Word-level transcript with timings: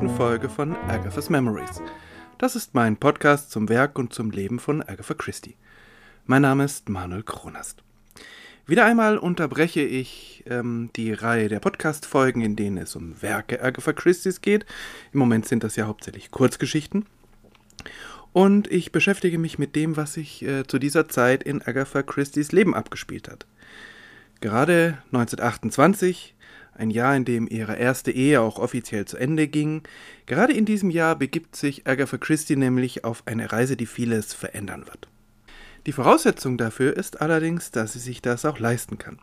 79. 0.00 0.16
Folge 0.16 0.48
von 0.48 0.76
Agatha's 0.86 1.28
Memories. 1.28 1.82
Das 2.38 2.54
ist 2.54 2.72
mein 2.72 2.96
Podcast 2.96 3.50
zum 3.50 3.68
Werk 3.68 3.98
und 3.98 4.12
zum 4.12 4.30
Leben 4.30 4.60
von 4.60 4.80
Agatha 4.80 5.14
Christie. 5.14 5.56
Mein 6.24 6.42
Name 6.42 6.64
ist 6.64 6.88
Manuel 6.88 7.24
Kronast. 7.24 7.82
Wieder 8.64 8.84
einmal 8.84 9.18
unterbreche 9.18 9.80
ich 9.80 10.44
ähm, 10.46 10.90
die 10.94 11.12
Reihe 11.12 11.48
der 11.48 11.58
Podcast-Folgen, 11.58 12.42
in 12.42 12.54
denen 12.54 12.78
es 12.78 12.94
um 12.94 13.20
Werke 13.20 13.60
Agatha 13.60 13.92
Christie's 13.92 14.40
geht. 14.40 14.66
Im 15.12 15.18
Moment 15.18 15.48
sind 15.48 15.64
das 15.64 15.74
ja 15.74 15.86
hauptsächlich 15.86 16.30
Kurzgeschichten. 16.30 17.04
Und 18.32 18.70
ich 18.70 18.92
beschäftige 18.92 19.38
mich 19.38 19.58
mit 19.58 19.74
dem, 19.74 19.96
was 19.96 20.14
sich 20.14 20.44
äh, 20.44 20.64
zu 20.64 20.78
dieser 20.78 21.08
Zeit 21.08 21.42
in 21.42 21.60
Agatha 21.60 22.04
Christie's 22.04 22.52
Leben 22.52 22.74
abgespielt 22.74 23.28
hat. 23.28 23.46
Gerade 24.40 24.98
1928, 25.06 26.36
ein 26.78 26.90
Jahr, 26.90 27.16
in 27.16 27.24
dem 27.24 27.48
ihre 27.48 27.76
erste 27.76 28.10
Ehe 28.10 28.40
auch 28.40 28.58
offiziell 28.58 29.04
zu 29.04 29.16
Ende 29.16 29.48
ging, 29.48 29.82
gerade 30.26 30.52
in 30.52 30.64
diesem 30.64 30.90
Jahr 30.90 31.16
begibt 31.16 31.56
sich 31.56 31.86
Agatha 31.86 32.16
Christie 32.18 32.56
nämlich 32.56 33.04
auf 33.04 33.22
eine 33.26 33.52
Reise, 33.52 33.76
die 33.76 33.86
vieles 33.86 34.34
verändern 34.34 34.86
wird. 34.86 35.08
Die 35.86 35.92
Voraussetzung 35.92 36.58
dafür 36.58 36.96
ist 36.96 37.20
allerdings, 37.20 37.70
dass 37.70 37.94
sie 37.94 37.98
sich 37.98 38.20
das 38.22 38.44
auch 38.44 38.58
leisten 38.58 38.98
kann. 38.98 39.18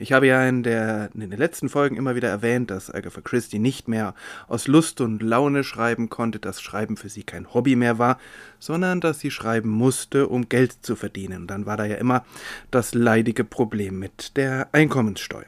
Ich 0.00 0.12
habe 0.12 0.28
ja 0.28 0.48
in, 0.48 0.62
der, 0.62 1.10
in 1.12 1.28
den 1.28 1.32
letzten 1.32 1.68
Folgen 1.68 1.96
immer 1.96 2.14
wieder 2.14 2.28
erwähnt, 2.28 2.70
dass 2.70 2.88
Agatha 2.88 3.20
Christie 3.20 3.58
nicht 3.58 3.88
mehr 3.88 4.14
aus 4.46 4.68
Lust 4.68 5.00
und 5.00 5.22
Laune 5.22 5.64
schreiben 5.64 6.08
konnte, 6.08 6.38
dass 6.38 6.62
Schreiben 6.62 6.96
für 6.96 7.08
sie 7.08 7.24
kein 7.24 7.52
Hobby 7.52 7.74
mehr 7.74 7.98
war, 7.98 8.18
sondern 8.60 9.00
dass 9.00 9.18
sie 9.18 9.32
schreiben 9.32 9.70
musste, 9.70 10.28
um 10.28 10.48
Geld 10.48 10.72
zu 10.82 10.94
verdienen. 10.94 11.48
Dann 11.48 11.66
war 11.66 11.76
da 11.76 11.84
ja 11.84 11.96
immer 11.96 12.24
das 12.70 12.94
leidige 12.94 13.42
Problem 13.42 13.98
mit 13.98 14.36
der 14.36 14.68
Einkommenssteuer. 14.70 15.46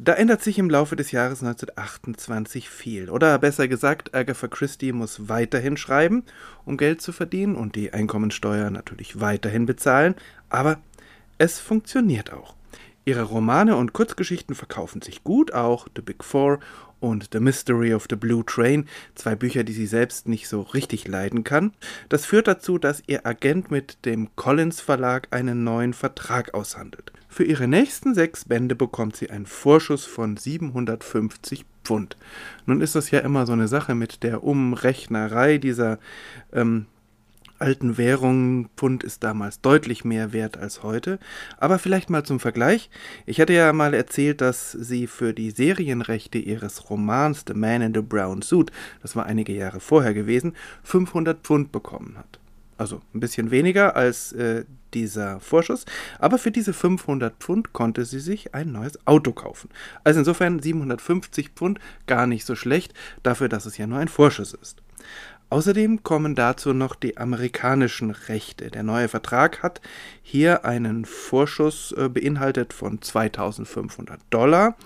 Da 0.00 0.12
ändert 0.12 0.44
sich 0.44 0.60
im 0.60 0.70
Laufe 0.70 0.94
des 0.94 1.10
Jahres 1.10 1.42
1928 1.42 2.70
viel. 2.70 3.10
Oder 3.10 3.36
besser 3.40 3.66
gesagt, 3.66 4.14
Agatha 4.14 4.46
Christie 4.46 4.92
muss 4.92 5.28
weiterhin 5.28 5.76
schreiben, 5.76 6.22
um 6.64 6.76
Geld 6.76 7.02
zu 7.02 7.10
verdienen 7.10 7.56
und 7.56 7.74
die 7.74 7.92
Einkommensteuer 7.92 8.70
natürlich 8.70 9.20
weiterhin 9.20 9.66
bezahlen, 9.66 10.14
aber 10.50 10.78
es 11.36 11.58
funktioniert 11.58 12.32
auch. 12.32 12.54
Ihre 13.04 13.22
Romane 13.22 13.74
und 13.74 13.92
Kurzgeschichten 13.92 14.54
verkaufen 14.54 15.02
sich 15.02 15.24
gut, 15.24 15.52
auch 15.52 15.88
The 15.96 16.02
Big 16.02 16.22
Four 16.22 16.60
und 17.00 17.30
The 17.32 17.40
Mystery 17.40 17.92
of 17.92 18.06
the 18.08 18.16
Blue 18.16 18.44
Train, 18.46 18.86
zwei 19.16 19.34
Bücher, 19.34 19.64
die 19.64 19.72
sie 19.72 19.86
selbst 19.86 20.28
nicht 20.28 20.46
so 20.46 20.60
richtig 20.60 21.08
leiden 21.08 21.42
kann. 21.42 21.72
Das 22.08 22.24
führt 22.24 22.46
dazu, 22.46 22.78
dass 22.78 23.02
ihr 23.08 23.26
Agent 23.26 23.72
mit 23.72 24.04
dem 24.04 24.28
Collins 24.36 24.80
Verlag 24.80 25.26
einen 25.32 25.64
neuen 25.64 25.92
Vertrag 25.92 26.54
aushandelt. 26.54 27.10
Für 27.28 27.44
ihre 27.44 27.68
nächsten 27.68 28.14
sechs 28.14 28.46
Bände 28.46 28.74
bekommt 28.74 29.16
sie 29.16 29.30
einen 29.30 29.46
Vorschuss 29.46 30.04
von 30.04 30.36
750 30.36 31.66
Pfund. 31.84 32.16
Nun 32.66 32.80
ist 32.80 32.94
das 32.94 33.10
ja 33.10 33.20
immer 33.20 33.46
so 33.46 33.52
eine 33.52 33.68
Sache 33.68 33.94
mit 33.94 34.22
der 34.22 34.42
Umrechnerei 34.42 35.58
dieser 35.58 35.98
ähm, 36.52 36.86
alten 37.58 37.98
Währungen. 37.98 38.68
Pfund 38.76 39.04
ist 39.04 39.24
damals 39.24 39.60
deutlich 39.60 40.04
mehr 40.04 40.32
wert 40.32 40.56
als 40.56 40.82
heute. 40.82 41.18
Aber 41.58 41.78
vielleicht 41.78 42.10
mal 42.10 42.24
zum 42.24 42.40
Vergleich. 42.40 42.90
Ich 43.26 43.40
hatte 43.40 43.52
ja 43.52 43.72
mal 43.72 43.94
erzählt, 43.94 44.40
dass 44.40 44.72
sie 44.72 45.06
für 45.06 45.32
die 45.34 45.50
Serienrechte 45.50 46.38
ihres 46.38 46.90
Romans 46.90 47.44
The 47.46 47.54
Man 47.54 47.82
in 47.82 47.94
the 47.94 48.00
Brown 48.00 48.42
Suit, 48.42 48.70
das 49.02 49.16
war 49.16 49.26
einige 49.26 49.52
Jahre 49.52 49.80
vorher 49.80 50.14
gewesen, 50.14 50.54
500 50.82 51.40
Pfund 51.42 51.72
bekommen 51.72 52.16
hat. 52.18 52.38
Also 52.78 53.02
ein 53.12 53.20
bisschen 53.20 53.50
weniger 53.50 53.96
als 53.96 54.32
äh, 54.32 54.64
dieser 54.94 55.40
Vorschuss. 55.40 55.84
Aber 56.18 56.38
für 56.38 56.50
diese 56.50 56.72
500 56.72 57.34
Pfund 57.38 57.72
konnte 57.72 58.04
sie 58.04 58.20
sich 58.20 58.54
ein 58.54 58.72
neues 58.72 58.98
Auto 59.06 59.32
kaufen. 59.32 59.68
Also 60.04 60.20
insofern 60.20 60.60
750 60.60 61.50
Pfund 61.50 61.80
gar 62.06 62.26
nicht 62.26 62.46
so 62.46 62.54
schlecht, 62.54 62.94
dafür, 63.22 63.48
dass 63.48 63.66
es 63.66 63.76
ja 63.76 63.86
nur 63.86 63.98
ein 63.98 64.08
Vorschuss 64.08 64.54
ist. 64.54 64.82
Außerdem 65.50 66.02
kommen 66.02 66.34
dazu 66.34 66.74
noch 66.74 66.94
die 66.94 67.16
amerikanischen 67.16 68.10
Rechte. 68.10 68.70
Der 68.70 68.82
neue 68.82 69.08
Vertrag 69.08 69.62
hat 69.62 69.80
hier 70.22 70.66
einen 70.66 71.06
Vorschuss 71.06 71.92
äh, 71.92 72.10
beinhaltet 72.10 72.74
von 72.74 73.00
2500 73.00 74.20
Dollar. 74.28 74.76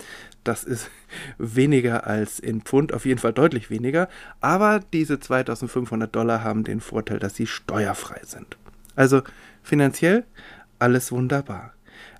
Das 0.45 0.65
ist 0.65 0.91
weniger 1.39 2.07
als 2.07 2.39
in 2.39 2.63
Pfund, 2.63 2.93
auf 2.93 3.07
jeden 3.07 3.21
Fall 3.21 3.33
deutlich 3.33 3.71
weniger. 3.71 4.09
Aber 4.41 4.81
diese 4.93 5.21
2500 5.21 6.15
Dollar 6.15 6.43
haben 6.43 6.65
den 6.65 6.81
Vorteil, 6.81 7.19
dass 7.19 7.35
sie 7.35 7.47
steuerfrei 7.47 8.21
sind. 8.25 8.57
Also 8.97 9.23
finanziell 9.63 10.25
alles 10.79 11.13
wunderbar. 11.13 11.75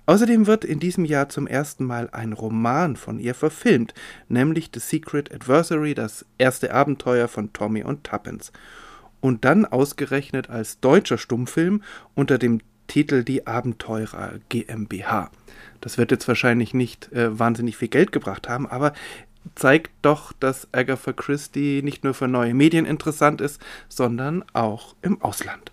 Außerdem 0.05 0.47
wird 0.47 0.65
in 0.65 0.79
diesem 0.79 1.05
Jahr 1.05 1.29
zum 1.29 1.47
ersten 1.47 1.85
Mal 1.85 2.09
ein 2.11 2.33
Roman 2.33 2.97
von 2.97 3.19
ihr 3.19 3.33
verfilmt, 3.33 3.93
nämlich 4.27 4.69
The 4.73 4.81
Secret 4.81 5.33
Adversary, 5.33 5.93
das 5.93 6.25
erste 6.37 6.73
Abenteuer 6.73 7.29
von 7.29 7.53
Tommy 7.53 7.83
und 7.83 8.03
Tuppence. 8.03 8.51
Und 9.21 9.45
dann 9.45 9.65
ausgerechnet 9.65 10.49
als 10.49 10.81
deutscher 10.81 11.17
Stummfilm 11.17 11.83
unter 12.15 12.37
dem 12.37 12.59
Titel 12.87 13.23
Die 13.23 13.47
Abenteurer 13.47 14.33
GmbH. 14.49 15.31
Das 15.81 15.97
wird 15.97 16.11
jetzt 16.11 16.27
wahrscheinlich 16.27 16.73
nicht 16.73 17.11
äh, 17.11 17.37
wahnsinnig 17.37 17.77
viel 17.77 17.89
Geld 17.89 18.11
gebracht 18.11 18.47
haben, 18.47 18.67
aber 18.67 18.93
zeigt 19.55 19.91
doch, 20.01 20.33
dass 20.33 20.67
Agatha 20.71 21.13
Christie 21.13 21.81
nicht 21.83 22.03
nur 22.03 22.13
für 22.13 22.27
neue 22.27 22.53
Medien 22.53 22.85
interessant 22.85 23.41
ist, 23.41 23.61
sondern 23.89 24.43
auch 24.53 24.95
im 25.01 25.21
Ausland. 25.21 25.71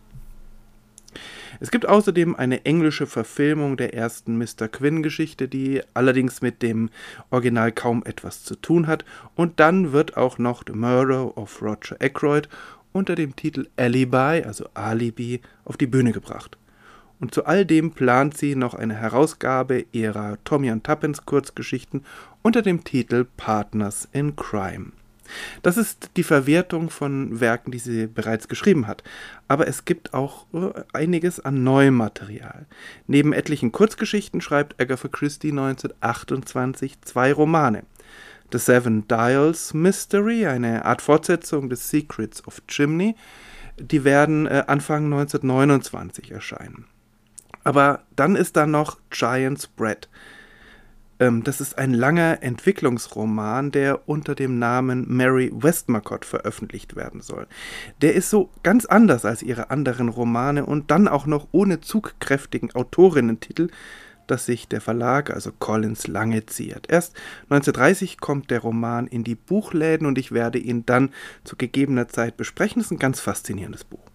Es 1.62 1.70
gibt 1.70 1.86
außerdem 1.86 2.36
eine 2.36 2.64
englische 2.64 3.06
Verfilmung 3.06 3.76
der 3.76 3.92
ersten 3.92 4.38
Mr. 4.38 4.68
Quinn-Geschichte, 4.68 5.46
die 5.46 5.82
allerdings 5.92 6.40
mit 6.40 6.62
dem 6.62 6.88
Original 7.30 7.70
kaum 7.70 8.02
etwas 8.06 8.44
zu 8.44 8.54
tun 8.56 8.86
hat. 8.86 9.04
Und 9.34 9.60
dann 9.60 9.92
wird 9.92 10.16
auch 10.16 10.38
noch 10.38 10.62
The 10.66 10.72
Murder 10.72 11.36
of 11.36 11.60
Roger 11.60 11.96
Ackroyd 12.00 12.48
unter 12.92 13.14
dem 13.14 13.36
Titel 13.36 13.68
Alibi, 13.76 14.42
also 14.44 14.68
Alibi, 14.74 15.40
auf 15.64 15.76
die 15.76 15.86
Bühne 15.86 16.12
gebracht. 16.12 16.56
Und 17.20 17.34
zu 17.34 17.44
all 17.44 17.66
dem 17.66 17.92
plant 17.92 18.36
sie 18.36 18.56
noch 18.56 18.74
eine 18.74 18.94
Herausgabe 18.94 19.84
ihrer 19.92 20.38
Tommy 20.44 20.70
und 20.70 20.84
Tuppence 20.84 21.26
Kurzgeschichten 21.26 22.04
unter 22.42 22.62
dem 22.62 22.82
Titel 22.82 23.26
Partners 23.36 24.08
in 24.12 24.36
Crime. 24.36 24.92
Das 25.62 25.76
ist 25.76 26.10
die 26.16 26.22
Verwertung 26.22 26.90
von 26.90 27.40
Werken, 27.40 27.70
die 27.70 27.78
sie 27.78 28.06
bereits 28.06 28.48
geschrieben 28.48 28.86
hat. 28.86 29.02
Aber 29.48 29.68
es 29.68 29.84
gibt 29.84 30.14
auch 30.14 30.46
äh, 30.52 30.82
einiges 30.92 31.40
an 31.40 31.62
neuem 31.62 31.94
Material. 31.94 32.66
Neben 33.06 33.32
etlichen 33.32 33.70
Kurzgeschichten 33.70 34.40
schreibt 34.40 34.80
Agatha 34.80 35.08
Christie 35.08 35.50
1928 35.50 37.00
zwei 37.02 37.32
Romane. 37.32 37.84
The 38.52 38.58
Seven 38.58 39.06
Dials 39.06 39.74
Mystery, 39.74 40.46
eine 40.46 40.84
Art 40.84 41.02
Fortsetzung 41.02 41.68
des 41.68 41.88
Secrets 41.88 42.44
of 42.46 42.62
Chimney, 42.66 43.14
die 43.78 44.02
werden 44.02 44.46
äh, 44.46 44.64
Anfang 44.66 45.04
1929 45.04 46.32
erscheinen. 46.32 46.86
Aber 47.64 48.04
dann 48.16 48.36
ist 48.36 48.56
da 48.56 48.66
noch 48.66 48.98
Giant's 49.10 49.66
Bread, 49.66 50.08
ähm, 51.20 51.44
das 51.44 51.60
ist 51.60 51.78
ein 51.78 51.92
langer 51.92 52.42
Entwicklungsroman, 52.42 53.70
der 53.70 54.08
unter 54.08 54.34
dem 54.34 54.58
Namen 54.58 55.04
Mary 55.06 55.50
Westmacott 55.52 56.24
veröffentlicht 56.24 56.96
werden 56.96 57.20
soll. 57.20 57.46
Der 58.00 58.14
ist 58.14 58.30
so 58.30 58.50
ganz 58.62 58.86
anders 58.86 59.24
als 59.24 59.42
ihre 59.42 59.70
anderen 59.70 60.08
Romane 60.08 60.64
und 60.64 60.90
dann 60.90 61.06
auch 61.06 61.26
noch 61.26 61.48
ohne 61.52 61.80
zugkräftigen 61.80 62.74
Autorinnentitel, 62.74 63.68
dass 64.26 64.46
sich 64.46 64.68
der 64.68 64.80
Verlag, 64.80 65.30
also 65.30 65.50
Collins, 65.52 66.06
lange 66.06 66.46
ziert. 66.46 66.86
Erst 66.88 67.14
1930 67.50 68.20
kommt 68.20 68.50
der 68.50 68.60
Roman 68.60 69.06
in 69.06 69.24
die 69.24 69.34
Buchläden 69.34 70.06
und 70.06 70.18
ich 70.18 70.32
werde 70.32 70.58
ihn 70.58 70.86
dann 70.86 71.10
zu 71.44 71.56
gegebener 71.56 72.08
Zeit 72.08 72.36
besprechen. 72.36 72.80
Das 72.80 72.86
ist 72.86 72.92
ein 72.92 72.98
ganz 72.98 73.20
faszinierendes 73.20 73.84
Buch. 73.84 74.06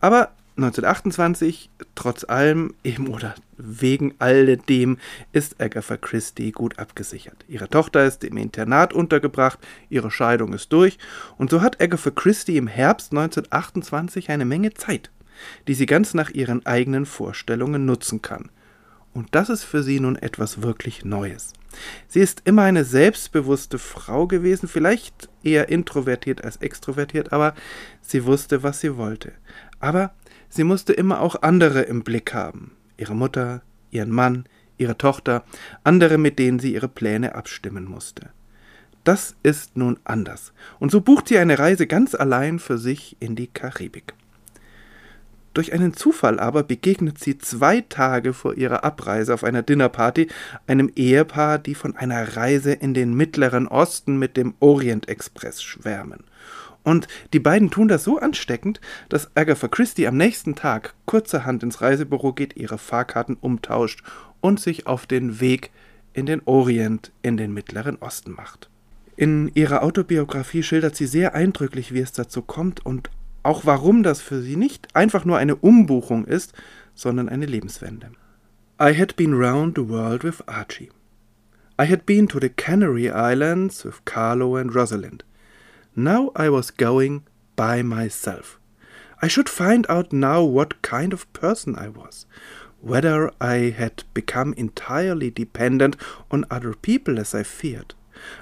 Aber 0.00 0.30
1928, 0.56 1.70
trotz 1.94 2.24
allem 2.24 2.74
eben 2.82 3.08
oder 3.08 3.34
wegen 3.58 4.14
alledem, 4.18 4.96
ist 5.32 5.60
Agatha 5.60 5.98
Christie 5.98 6.50
gut 6.50 6.78
abgesichert. 6.78 7.44
Ihre 7.46 7.68
Tochter 7.68 8.06
ist 8.06 8.24
im 8.24 8.38
Internat 8.38 8.94
untergebracht, 8.94 9.58
ihre 9.90 10.10
Scheidung 10.10 10.54
ist 10.54 10.72
durch 10.72 10.98
und 11.36 11.50
so 11.50 11.60
hat 11.60 11.82
Agatha 11.82 12.10
Christie 12.10 12.56
im 12.56 12.68
Herbst 12.68 13.12
1928 13.12 14.30
eine 14.30 14.46
Menge 14.46 14.72
Zeit, 14.72 15.10
die 15.68 15.74
sie 15.74 15.86
ganz 15.86 16.14
nach 16.14 16.30
ihren 16.30 16.64
eigenen 16.64 17.04
Vorstellungen 17.04 17.84
nutzen 17.84 18.22
kann. 18.22 18.50
Und 19.12 19.34
das 19.34 19.50
ist 19.50 19.64
für 19.64 19.82
sie 19.82 20.00
nun 20.00 20.16
etwas 20.16 20.62
wirklich 20.62 21.04
Neues. 21.04 21.52
Sie 22.08 22.20
ist 22.20 22.42
immer 22.44 22.62
eine 22.62 22.84
selbstbewusste 22.84 23.78
Frau 23.78 24.26
gewesen, 24.26 24.68
vielleicht 24.68 25.28
eher 25.42 25.68
introvertiert 25.68 26.44
als 26.44 26.56
extrovertiert, 26.58 27.32
aber 27.32 27.54
sie 28.00 28.24
wusste, 28.24 28.62
was 28.62 28.80
sie 28.80 28.96
wollte. 28.96 29.32
Aber 29.80 30.12
Sie 30.48 30.64
musste 30.64 30.92
immer 30.92 31.20
auch 31.20 31.42
andere 31.42 31.82
im 31.82 32.02
Blick 32.02 32.34
haben. 32.34 32.72
Ihre 32.96 33.14
Mutter, 33.14 33.62
ihren 33.90 34.10
Mann, 34.10 34.44
ihre 34.78 34.98
Tochter, 34.98 35.44
andere, 35.84 36.18
mit 36.18 36.38
denen 36.38 36.58
sie 36.58 36.74
ihre 36.74 36.88
Pläne 36.88 37.34
abstimmen 37.34 37.84
musste. 37.84 38.30
Das 39.04 39.36
ist 39.42 39.76
nun 39.76 39.98
anders. 40.04 40.52
Und 40.80 40.90
so 40.90 41.00
bucht 41.00 41.28
sie 41.28 41.38
eine 41.38 41.58
Reise 41.58 41.86
ganz 41.86 42.14
allein 42.14 42.58
für 42.58 42.76
sich 42.76 43.16
in 43.20 43.36
die 43.36 43.46
Karibik. 43.46 44.14
Durch 45.54 45.72
einen 45.72 45.94
Zufall 45.94 46.38
aber 46.38 46.64
begegnet 46.64 47.18
sie 47.18 47.38
zwei 47.38 47.80
Tage 47.80 48.34
vor 48.34 48.58
ihrer 48.58 48.84
Abreise 48.84 49.32
auf 49.32 49.42
einer 49.42 49.62
Dinnerparty 49.62 50.28
einem 50.66 50.92
Ehepaar, 50.94 51.58
die 51.58 51.74
von 51.74 51.96
einer 51.96 52.36
Reise 52.36 52.72
in 52.72 52.92
den 52.92 53.14
Mittleren 53.14 53.66
Osten 53.66 54.18
mit 54.18 54.36
dem 54.36 54.54
Orient 54.60 55.08
Express 55.08 55.62
schwärmen. 55.62 56.24
Und 56.86 57.08
die 57.32 57.40
beiden 57.40 57.72
tun 57.72 57.88
das 57.88 58.04
so 58.04 58.20
ansteckend, 58.20 58.80
dass 59.08 59.36
Agatha 59.36 59.66
Christie 59.66 60.06
am 60.06 60.16
nächsten 60.16 60.54
Tag 60.54 60.94
kurzerhand 61.04 61.64
ins 61.64 61.80
Reisebüro 61.82 62.32
geht, 62.32 62.56
ihre 62.56 62.78
Fahrkarten 62.78 63.36
umtauscht 63.40 64.04
und 64.40 64.60
sich 64.60 64.86
auf 64.86 65.04
den 65.04 65.40
Weg 65.40 65.72
in 66.12 66.26
den 66.26 66.42
Orient, 66.44 67.10
in 67.22 67.36
den 67.36 67.52
Mittleren 67.52 67.96
Osten 67.96 68.30
macht. 68.30 68.70
In 69.16 69.50
ihrer 69.54 69.82
Autobiografie 69.82 70.62
schildert 70.62 70.94
sie 70.94 71.06
sehr 71.06 71.34
eindrücklich, 71.34 71.92
wie 71.92 71.98
es 71.98 72.12
dazu 72.12 72.40
kommt 72.40 72.86
und 72.86 73.10
auch 73.42 73.66
warum 73.66 74.04
das 74.04 74.20
für 74.20 74.40
sie 74.40 74.54
nicht 74.54 74.94
einfach 74.94 75.24
nur 75.24 75.38
eine 75.38 75.56
Umbuchung 75.56 76.24
ist, 76.24 76.52
sondern 76.94 77.28
eine 77.28 77.46
Lebenswende. 77.46 78.12
I 78.80 78.96
had 78.96 79.16
been 79.16 79.34
round 79.34 79.76
the 79.76 79.88
world 79.88 80.22
with 80.22 80.46
Archie. 80.46 80.90
I 81.82 81.90
had 81.90 82.06
been 82.06 82.28
to 82.28 82.38
the 82.38 82.48
Canary 82.48 83.08
Islands 83.08 83.84
with 83.84 84.04
Carlo 84.04 84.54
and 84.54 84.72
Rosalind. 84.72 85.24
Now 85.98 86.30
I 86.36 86.50
was 86.50 86.70
going 86.70 87.24
by 87.56 87.80
myself. 87.80 88.60
I 89.22 89.28
should 89.28 89.48
find 89.48 89.86
out 89.88 90.12
now 90.12 90.42
what 90.44 90.82
kind 90.82 91.14
of 91.14 91.32
person 91.32 91.74
I 91.74 91.88
was, 91.88 92.26
whether 92.82 93.30
I 93.40 93.70
had 93.70 94.04
become 94.12 94.52
entirely 94.58 95.30
dependent 95.30 95.96
on 96.30 96.44
other 96.50 96.74
people 96.74 97.18
as 97.18 97.34
I 97.34 97.44
feared. 97.44 97.94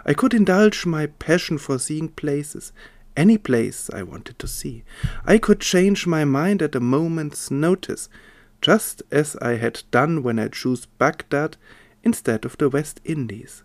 I 0.04 0.14
could 0.14 0.34
indulge 0.34 0.84
my 0.84 1.06
passion 1.06 1.58
for 1.58 1.78
seeing 1.78 2.08
places, 2.08 2.72
any 3.16 3.38
place 3.38 3.88
I 3.94 4.02
wanted 4.02 4.40
to 4.40 4.48
see. 4.48 4.82
I 5.24 5.38
could 5.38 5.60
change 5.60 6.08
my 6.08 6.24
mind 6.24 6.60
at 6.60 6.74
a 6.74 6.80
moment's 6.80 7.52
notice, 7.52 8.08
just 8.62 9.00
as 9.12 9.36
I 9.36 9.58
had 9.58 9.84
done 9.92 10.24
when 10.24 10.40
I 10.40 10.48
chose 10.48 10.86
Baghdad 10.86 11.56
instead 12.02 12.44
of 12.44 12.58
the 12.58 12.68
West 12.68 13.00
Indies. 13.04 13.62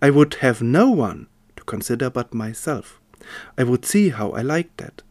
I 0.00 0.10
would 0.10 0.34
have 0.34 0.62
no 0.62 0.92
one 0.92 1.26
to 1.56 1.64
consider 1.64 2.08
but 2.08 2.32
myself. 2.32 3.00
I 3.58 3.64
would 3.64 3.84
see 3.84 4.10
how 4.10 4.30
I 4.30 4.42
liked 4.42 4.78
that. 4.78 5.02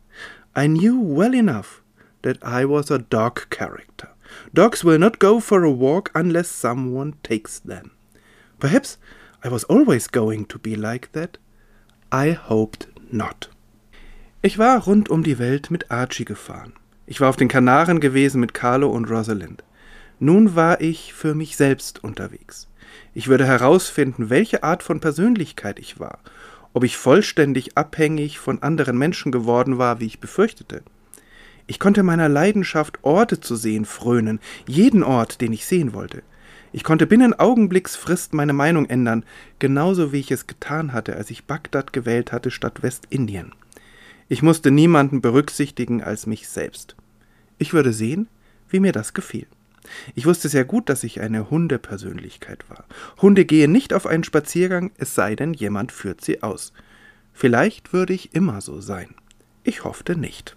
I 0.56 0.68
knew 0.68 1.00
well 1.00 1.34
enough 1.34 1.82
that 2.22 2.38
I 2.44 2.66
was 2.66 2.92
a 2.92 3.00
dog 3.00 3.50
character. 3.50 4.10
Dogs 4.54 4.84
will 4.84 5.00
not 5.00 5.20
go 5.20 5.40
for 5.40 5.64
a 5.64 5.72
walk 5.72 6.12
unless 6.14 6.50
someone 6.50 7.16
takes 7.24 7.60
them. 7.60 7.92
Perhaps 8.60 8.98
I 9.44 9.50
was 9.50 9.64
always 9.66 10.08
going 10.08 10.46
to 10.48 10.60
be 10.60 10.76
like 10.76 11.12
that. 11.14 11.38
I 12.12 12.32
hoped 12.32 12.88
not. 13.12 13.50
Ich 14.42 14.58
war 14.58 14.80
rund 14.80 15.10
um 15.10 15.24
die 15.24 15.40
Welt 15.40 15.72
mit 15.72 15.90
Archie 15.92 16.26
gefahren. 16.26 16.74
Ich 17.06 17.22
war 17.22 17.30
auf 17.30 17.36
den 17.36 17.48
Kanaren 17.48 18.00
gewesen 18.00 18.40
mit 18.40 18.54
Carlo 18.54 18.90
und 18.90 19.10
Rosalind. 19.10 19.64
Nun 20.20 20.56
war 20.56 20.82
ich 20.82 21.14
für 21.14 21.34
mich 21.34 21.58
selbst 21.58 22.04
unterwegs. 22.04 22.68
Ich 23.14 23.28
würde 23.28 23.46
herausfinden, 23.46 24.30
welche 24.30 24.64
Art 24.64 24.84
von 24.84 25.00
Persönlichkeit 25.00 25.80
ich 25.80 26.00
war 26.00 26.20
ob 26.74 26.84
ich 26.84 26.98
vollständig 26.98 27.78
abhängig 27.78 28.40
von 28.40 28.62
anderen 28.64 28.98
Menschen 28.98 29.32
geworden 29.32 29.78
war, 29.78 30.00
wie 30.00 30.06
ich 30.06 30.20
befürchtete. 30.20 30.84
Ich 31.68 31.80
konnte 31.80 32.04
meiner 32.04 32.30
Leidenschaft, 32.30 33.00
Orte 33.04 33.40
zu 33.40 33.56
sehen, 33.56 33.86
frönen, 33.86 34.40
jeden 34.68 35.04
Ort, 35.04 35.42
den 35.42 35.54
ich 35.54 35.66
sehen 35.66 35.94
wollte. 35.94 36.24
Ich 36.74 36.84
konnte 36.84 37.06
binnen 37.06 37.38
Augenblicksfrist 37.38 38.34
meine 38.34 38.54
Meinung 38.54 38.90
ändern, 38.90 39.26
genauso 39.60 40.14
wie 40.14 40.20
ich 40.20 40.32
es 40.32 40.48
getan 40.48 40.94
hatte, 40.94 41.16
als 41.16 41.30
ich 41.30 41.46
Bagdad 41.46 41.92
gewählt 41.92 42.32
hatte 42.32 42.50
statt 42.50 42.82
Westindien. 42.82 43.52
Ich 44.30 44.42
musste 44.42 44.72
niemanden 44.72 45.20
berücksichtigen 45.22 46.02
als 46.02 46.26
mich 46.26 46.48
selbst. 46.48 46.96
Ich 47.58 47.74
würde 47.74 47.92
sehen, 47.92 48.28
wie 48.70 48.80
mir 48.80 48.94
das 48.94 49.14
gefiel. 49.14 49.48
Ich 50.16 50.26
wusste 50.26 50.50
sehr 50.50 50.66
gut, 50.66 50.90
dass 50.90 51.04
ich 51.04 51.22
eine 51.22 51.50
Hundepersönlichkeit 51.50 52.70
war. 52.70 52.86
Hunde 53.22 53.46
gehen 53.46 53.72
nicht 53.72 53.94
auf 53.94 54.06
einen 54.06 54.24
Spaziergang, 54.24 54.92
es 54.98 55.16
sei 55.16 55.36
denn, 55.36 55.54
jemand 55.54 55.92
führt 55.92 56.22
sie 56.22 56.44
aus. 56.44 56.74
Vielleicht 57.34 57.94
würde 57.94 58.14
ich 58.14 58.34
immer 58.36 58.62
so 58.62 58.82
sein. 58.82 59.16
Ich 59.64 59.84
hoffte 59.84 60.16
nicht. 60.16 60.56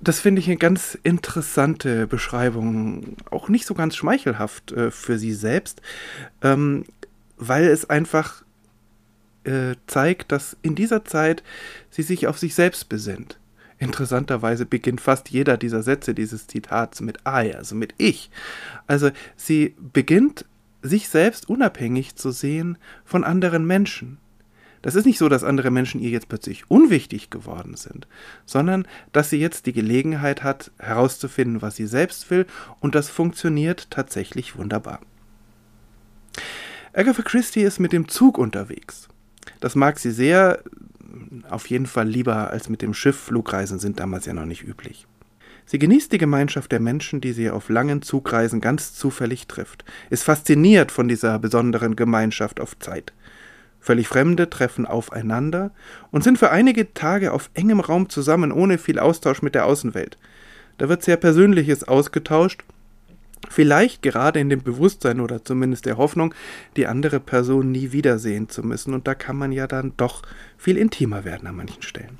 Das 0.00 0.20
finde 0.20 0.40
ich 0.40 0.46
eine 0.46 0.58
ganz 0.58 0.96
interessante 1.02 2.06
Beschreibung, 2.06 3.16
auch 3.30 3.48
nicht 3.48 3.66
so 3.66 3.74
ganz 3.74 3.96
schmeichelhaft 3.96 4.72
äh, 4.72 4.90
für 4.90 5.18
sie 5.18 5.32
selbst, 5.32 5.80
ähm, 6.42 6.84
weil 7.38 7.64
es 7.64 7.88
einfach 7.88 8.44
äh, 9.44 9.74
zeigt, 9.86 10.32
dass 10.32 10.56
in 10.62 10.74
dieser 10.74 11.04
Zeit 11.04 11.42
sie 11.90 12.02
sich 12.02 12.26
auf 12.26 12.38
sich 12.38 12.54
selbst 12.54 12.88
besinnt. 12.88 13.38
Interessanterweise 13.78 14.64
beginnt 14.64 15.00
fast 15.00 15.28
jeder 15.28 15.56
dieser 15.56 15.82
Sätze 15.82 16.14
dieses 16.14 16.46
Zitats 16.46 17.00
mit 17.00 17.18
I, 17.26 17.54
also 17.54 17.74
mit 17.74 17.94
ich. 17.98 18.30
Also 18.86 19.10
sie 19.36 19.74
beginnt 19.92 20.46
sich 20.82 21.08
selbst 21.08 21.48
unabhängig 21.48 22.16
zu 22.16 22.30
sehen 22.30 22.78
von 23.04 23.24
anderen 23.24 23.66
Menschen. 23.66 24.18
Das 24.82 24.94
ist 24.94 25.04
nicht 25.04 25.18
so, 25.18 25.28
dass 25.28 25.42
andere 25.42 25.70
Menschen 25.70 26.00
ihr 26.00 26.10
jetzt 26.10 26.28
plötzlich 26.28 26.70
unwichtig 26.70 27.28
geworden 27.28 27.74
sind, 27.76 28.06
sondern 28.44 28.86
dass 29.12 29.30
sie 29.30 29.38
jetzt 29.38 29.66
die 29.66 29.72
Gelegenheit 29.72 30.44
hat, 30.44 30.70
herauszufinden, 30.78 31.60
was 31.60 31.76
sie 31.76 31.86
selbst 31.86 32.30
will, 32.30 32.46
und 32.80 32.94
das 32.94 33.08
funktioniert 33.08 33.90
tatsächlich 33.90 34.56
wunderbar. 34.56 35.00
Agatha 36.92 37.22
Christie 37.22 37.62
ist 37.62 37.80
mit 37.80 37.92
dem 37.92 38.08
Zug 38.08 38.38
unterwegs. 38.38 39.08
Das 39.60 39.74
mag 39.74 39.98
sie 39.98 40.10
sehr, 40.10 40.62
auf 41.48 41.66
jeden 41.68 41.86
Fall 41.86 42.08
lieber 42.08 42.50
als 42.50 42.68
mit 42.68 42.82
dem 42.82 42.94
Schiff. 42.94 43.16
Flugreisen 43.16 43.78
sind 43.78 44.00
damals 44.00 44.26
ja 44.26 44.34
noch 44.34 44.46
nicht 44.46 44.62
üblich. 44.62 45.06
Sie 45.68 45.80
genießt 45.80 46.12
die 46.12 46.18
Gemeinschaft 46.18 46.70
der 46.70 46.78
Menschen, 46.78 47.20
die 47.20 47.32
sie 47.32 47.50
auf 47.50 47.68
langen 47.68 48.00
Zugreisen 48.00 48.60
ganz 48.60 48.94
zufällig 48.94 49.48
trifft, 49.48 49.84
ist 50.10 50.22
fasziniert 50.22 50.92
von 50.92 51.08
dieser 51.08 51.40
besonderen 51.40 51.96
Gemeinschaft 51.96 52.60
auf 52.60 52.78
Zeit. 52.78 53.12
Völlig 53.80 54.06
Fremde 54.06 54.48
treffen 54.48 54.86
aufeinander 54.86 55.72
und 56.12 56.22
sind 56.22 56.38
für 56.38 56.50
einige 56.50 56.94
Tage 56.94 57.32
auf 57.32 57.50
engem 57.54 57.80
Raum 57.80 58.08
zusammen, 58.08 58.52
ohne 58.52 58.78
viel 58.78 58.98
Austausch 58.98 59.42
mit 59.42 59.54
der 59.54 59.66
Außenwelt. 59.66 60.18
Da 60.78 60.88
wird 60.88 61.02
sehr 61.02 61.16
Persönliches 61.16 61.84
ausgetauscht 61.84 62.64
Vielleicht 63.48 64.02
gerade 64.02 64.40
in 64.40 64.48
dem 64.48 64.62
Bewusstsein 64.62 65.20
oder 65.20 65.44
zumindest 65.44 65.86
der 65.86 65.96
Hoffnung, 65.96 66.34
die 66.76 66.86
andere 66.86 67.20
Person 67.20 67.70
nie 67.70 67.92
wiedersehen 67.92 68.48
zu 68.48 68.62
müssen. 68.62 68.92
Und 68.92 69.06
da 69.06 69.14
kann 69.14 69.36
man 69.36 69.52
ja 69.52 69.66
dann 69.66 69.92
doch 69.96 70.22
viel 70.56 70.76
intimer 70.76 71.24
werden 71.24 71.46
an 71.46 71.56
manchen 71.56 71.82
Stellen. 71.82 72.18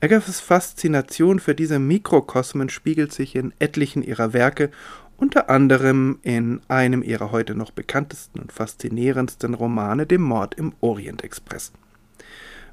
Agathas 0.00 0.40
Faszination 0.40 1.40
für 1.40 1.54
diese 1.54 1.78
Mikrokosmen 1.78 2.70
spiegelt 2.70 3.12
sich 3.12 3.36
in 3.36 3.52
etlichen 3.58 4.02
ihrer 4.02 4.32
Werke, 4.32 4.70
unter 5.18 5.50
anderem 5.50 6.18
in 6.22 6.62
einem 6.68 7.02
ihrer 7.02 7.30
heute 7.30 7.54
noch 7.54 7.70
bekanntesten 7.70 8.40
und 8.40 8.52
faszinierendsten 8.52 9.52
Romane, 9.52 10.06
dem 10.06 10.22
Mord 10.22 10.54
im 10.54 10.72
Orient 10.80 11.22
Express. 11.22 11.72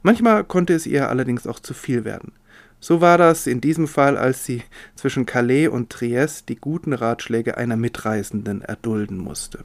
Manchmal 0.01 0.45
konnte 0.45 0.73
es 0.73 0.87
ihr 0.87 1.09
allerdings 1.09 1.45
auch 1.45 1.59
zu 1.59 1.73
viel 1.73 2.05
werden. 2.05 2.31
So 2.79 3.01
war 3.01 3.17
das 3.17 3.47
in 3.47 3.59
diesem 3.59 3.87
Fall, 3.87 4.17
als 4.17 4.45
sie 4.45 4.63
zwischen 4.95 5.25
Calais 5.25 5.67
und 5.67 5.89
Triest 5.89 6.47
die 6.49 6.55
guten 6.55 6.93
Ratschläge 6.93 7.57
einer 7.57 7.75
Mitreisenden 7.75 8.61
erdulden 8.61 9.17
musste. 9.17 9.63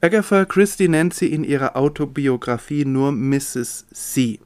Agatha 0.00 0.44
Christie 0.44 0.88
nennt 0.88 1.14
sie 1.14 1.32
in 1.32 1.44
ihrer 1.44 1.76
Autobiografie 1.76 2.84
nur 2.84 3.12
Mrs. 3.12 3.86
C. 3.92 4.40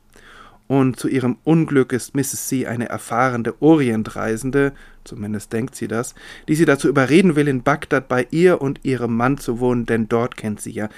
Und 0.69 0.99
zu 0.99 1.09
ihrem 1.09 1.39
Unglück 1.45 1.93
ist 1.93 2.15
Mrs. 2.15 2.49
C. 2.49 2.67
eine 2.67 2.89
erfahrene 2.89 3.55
Orientreisende, 3.61 4.73
zumindest 5.05 5.53
denkt 5.53 5.77
sie 5.77 5.89
das, 5.89 6.15
die 6.49 6.57
sie 6.57 6.65
dazu 6.65 6.89
überreden 6.89 7.37
will, 7.37 7.49
in 7.49 7.63
Bagdad 7.63 8.09
bei 8.09 8.27
ihr 8.31 8.61
und 8.61 8.85
ihrem 8.85 9.17
Mann 9.17 9.39
zu 9.39 9.61
wohnen, 9.61 9.87
denn 9.87 10.09
dort 10.09 10.37
kennt 10.37 10.61
sie 10.61 10.73
ja 10.73 10.89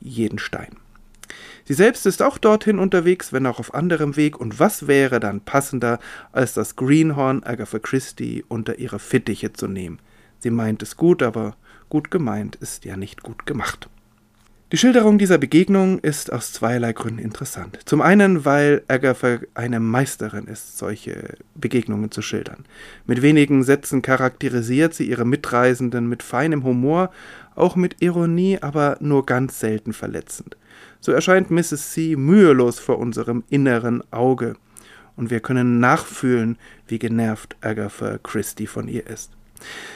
jeden 0.00 0.38
Stein. 0.38 0.76
Sie 1.64 1.74
selbst 1.74 2.06
ist 2.06 2.22
auch 2.22 2.38
dorthin 2.38 2.78
unterwegs, 2.78 3.32
wenn 3.32 3.46
auch 3.46 3.58
auf 3.58 3.74
anderem 3.74 4.16
Weg, 4.16 4.38
und 4.40 4.60
was 4.60 4.86
wäre 4.86 5.20
dann 5.20 5.40
passender, 5.40 5.98
als 6.32 6.54
das 6.54 6.76
Greenhorn 6.76 7.42
Agatha 7.42 7.78
Christie 7.78 8.44
unter 8.48 8.78
ihre 8.78 8.98
Fittiche 8.98 9.52
zu 9.52 9.66
nehmen? 9.66 9.98
Sie 10.38 10.50
meint 10.50 10.82
es 10.82 10.96
gut, 10.96 11.22
aber 11.22 11.56
gut 11.88 12.10
gemeint 12.10 12.56
ist 12.56 12.84
ja 12.84 12.96
nicht 12.96 13.22
gut 13.22 13.46
gemacht. 13.46 13.88
Die 14.72 14.78
Schilderung 14.78 15.16
dieser 15.16 15.38
Begegnung 15.38 16.00
ist 16.00 16.32
aus 16.32 16.52
zweierlei 16.52 16.92
Gründen 16.92 17.20
interessant. 17.20 17.78
Zum 17.84 18.00
einen, 18.00 18.44
weil 18.44 18.82
Agatha 18.88 19.38
eine 19.54 19.78
Meisterin 19.78 20.48
ist, 20.48 20.76
solche 20.76 21.36
Begegnungen 21.54 22.10
zu 22.10 22.20
schildern. 22.20 22.64
Mit 23.06 23.22
wenigen 23.22 23.62
Sätzen 23.62 24.02
charakterisiert 24.02 24.92
sie 24.92 25.08
ihre 25.08 25.24
Mitreisenden 25.24 26.08
mit 26.08 26.24
feinem 26.24 26.64
Humor, 26.64 27.12
auch 27.54 27.76
mit 27.76 28.02
Ironie, 28.02 28.58
aber 28.60 28.96
nur 28.98 29.24
ganz 29.24 29.60
selten 29.60 29.92
verletzend 29.92 30.56
so 31.06 31.12
erscheint 31.12 31.52
Mrs. 31.52 31.92
C 31.92 32.16
mühelos 32.16 32.80
vor 32.80 32.98
unserem 32.98 33.44
inneren 33.48 34.02
Auge, 34.12 34.56
und 35.14 35.30
wir 35.30 35.40
können 35.40 35.78
nachfühlen, 35.78 36.58
wie 36.88 36.98
genervt 36.98 37.56
Agatha 37.60 38.18
Christie 38.18 38.66
von 38.66 38.88
ihr 38.88 39.06
ist. 39.06 39.30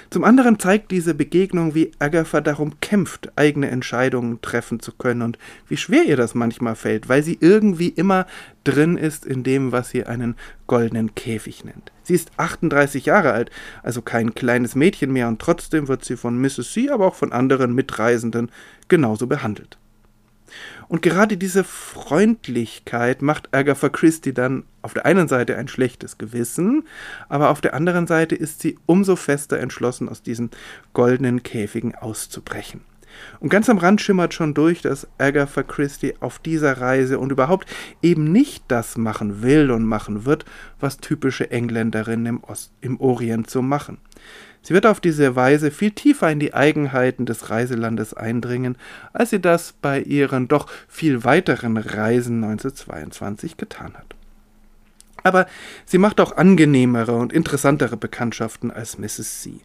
Zum 0.09 0.23
anderen 0.23 0.59
zeigt 0.61 0.93
diese 0.93 1.13
Begegnung, 1.13 1.75
wie 1.75 1.91
Agatha 1.99 2.41
darum 2.41 2.81
kämpft, 2.81 3.31
eigene 3.37 3.71
Entscheidungen 3.71 4.41
treffen 4.41 4.79
zu 4.79 4.93
können 4.93 5.23
und 5.23 5.37
wie 5.69 5.77
schwer 5.77 6.05
ihr 6.05 6.17
das 6.17 6.35
manchmal 6.35 6.77
fällt, 6.77 7.09
weil 7.09 7.25
sie 7.25 7.37
irgendwie 7.41 7.89
immer 7.89 8.27
drin 8.63 8.97
ist 8.97 9.27
in 9.27 9.43
dem, 9.43 9.73
was 9.73 9.91
sie 9.91 10.07
einen 10.07 10.37
goldenen 10.69 11.17
Käfig 11.17 11.65
nennt. 11.65 11.93
Sie 12.05 12.15
ist 12.15 12.31
38 12.37 13.07
Jahre 13.07 13.33
alt, 13.33 13.51
also 13.83 14.01
kein 14.01 14.35
kleines 14.35 14.77
Mädchen 14.77 15.13
mehr, 15.13 15.27
und 15.27 15.41
trotzdem 15.41 15.89
wird 15.89 16.05
sie 16.05 16.17
von 16.17 16.41
Mrs. 16.41 16.73
C, 16.73 16.89
aber 16.89 17.09
auch 17.09 17.17
von 17.17 17.33
anderen 17.33 17.75
Mitreisenden 17.75 18.51
genauso 18.89 19.27
behandelt. 19.27 19.77
Und 20.91 21.03
gerade 21.03 21.37
diese 21.37 21.63
Freundlichkeit 21.63 23.23
macht 23.23 23.55
Agatha 23.55 23.89
Christie 23.89 24.35
dann 24.35 24.65
auf 24.83 24.93
der 24.93 25.07
einen 25.07 25.29
Seite 25.29 25.57
ein 25.57 25.69
schlechtes 25.69 26.19
Gewissen, 26.19 26.83
aber 27.29 27.51
auf 27.51 27.61
der 27.61 27.75
anderen 27.75 28.09
Seite 28.09 28.35
ist 28.35 28.61
sie 28.61 28.77
umso 28.87 29.15
fester 29.15 29.61
entschlossen, 29.61 30.09
aus 30.09 30.21
diesen 30.21 30.51
goldenen 30.93 31.45
Käfigen 31.45 31.95
auszubrechen. 31.95 32.81
Und 33.41 33.49
ganz 33.49 33.69
am 33.69 33.79
Rand 33.79 34.01
schimmert 34.01 34.35
schon 34.35 34.55
durch, 34.55 34.83
dass 34.83 35.09
Agatha 35.19 35.63
Christie 35.63 36.15
auf 36.21 36.39
dieser 36.39 36.81
Reise 36.81 37.19
und 37.19 37.33
überhaupt 37.33 37.69
eben 38.03 38.33
nicht 38.33 38.65
das 38.69 38.97
machen 38.97 39.43
will 39.43 39.71
und 39.71 39.85
machen 39.85 40.25
wird, 40.25 40.45
was 40.79 40.99
typische 40.99 41.51
Engländerinnen 41.51 42.27
im, 42.27 42.45
Ost, 42.45 42.73
im 42.81 43.01
Orient 43.01 43.51
so 43.51 43.63
machen. 43.63 43.99
Sie 44.63 44.75
wird 44.75 44.87
auf 44.87 45.01
diese 45.01 45.37
Weise 45.37 45.71
viel 45.71 45.93
tiefer 45.93 46.31
in 46.31 46.39
die 46.39 46.53
Eigenheiten 46.53 47.25
des 47.25 47.49
Reiselandes 47.49 48.13
eindringen, 48.13 48.77
als 49.13 49.31
sie 49.31 49.41
das 49.41 49.73
bei 49.73 50.01
ihren 50.01 50.49
doch 50.49 50.67
viel 50.87 51.25
weiteren 51.25 51.77
Reisen 51.79 52.45
1922 52.45 53.57
getan 53.57 53.95
hat. 53.95 54.15
Aber 55.23 55.47
sie 55.85 55.99
macht 55.99 56.21
auch 56.21 56.37
angenehmere 56.37 57.13
und 57.17 57.33
interessantere 57.33 57.97
Bekanntschaften 57.97 58.71
als 58.71 58.99
Mrs. 58.99 59.43
C. 59.43 59.61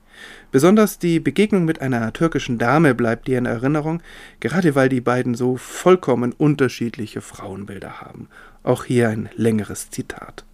Besonders 0.51 0.99
die 0.99 1.19
Begegnung 1.19 1.65
mit 1.65 1.81
einer 1.81 2.13
türkischen 2.13 2.57
Dame 2.57 2.95
bleibt 2.95 3.27
ihr 3.27 3.37
in 3.37 3.45
Erinnerung, 3.45 4.01
gerade 4.39 4.75
weil 4.75 4.89
die 4.89 5.01
beiden 5.01 5.35
so 5.35 5.57
vollkommen 5.57 6.33
unterschiedliche 6.33 7.21
Frauenbilder 7.21 8.01
haben. 8.01 8.29
Auch 8.63 8.85
hier 8.85 9.09
ein 9.09 9.29
längeres 9.35 9.89
Zitat. 9.89 10.45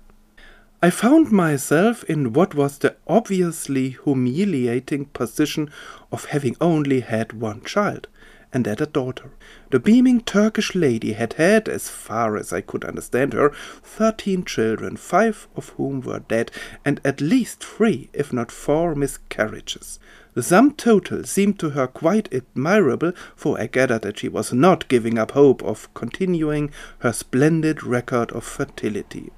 I 0.84 0.90
found 0.90 1.32
myself 1.32 2.04
in 2.10 2.36
what 2.36 2.58
was 2.58 2.80
the 2.82 2.90
obviously 3.06 4.00
humiliating 4.04 5.06
position 5.14 5.70
of 6.10 6.34
having 6.34 6.56
only 6.60 7.02
had 7.02 7.40
one 7.40 7.62
child, 7.64 8.10
and 8.54 8.66
had 8.66 8.82
a 8.82 8.86
daughter. 8.86 9.32
The 9.70 9.80
beaming 9.80 10.22
Turkish 10.22 10.76
lady 10.76 11.14
had 11.14 11.34
had, 11.34 11.70
as 11.70 11.90
far 11.90 12.36
as 12.38 12.52
I 12.52 12.62
could 12.62 12.84
understand 12.84 13.34
her, 13.34 13.52
thirteen 13.84 14.44
children, 14.44 14.98
five 14.98 15.48
of 15.56 15.70
whom 15.70 16.02
were 16.02 16.20
dead, 16.20 16.52
and 16.84 17.00
at 17.06 17.22
least 17.22 17.64
three, 17.64 18.10
if 18.14 18.34
not 18.34 18.52
four, 18.52 18.96
miscarriages. 18.96 20.00
The 20.34 20.44
sum 20.44 20.74
total 20.74 21.24
seemed 21.26 21.60
to 21.60 21.72
her 21.72 21.88
quite 21.88 22.34
admirable, 22.34 23.14
for 23.36 23.60
I 23.60 23.68
gathered 23.68 24.04
that 24.04 24.20
she 24.20 24.30
was 24.30 24.54
not 24.54 24.88
giving 24.88 25.18
up 25.18 25.32
hope 25.32 25.62
of 25.64 25.94
continuing 25.94 26.72
her 27.00 27.12
splendid 27.12 27.84
record 27.84 28.32
of 28.32 28.44
fertility. 28.44 29.32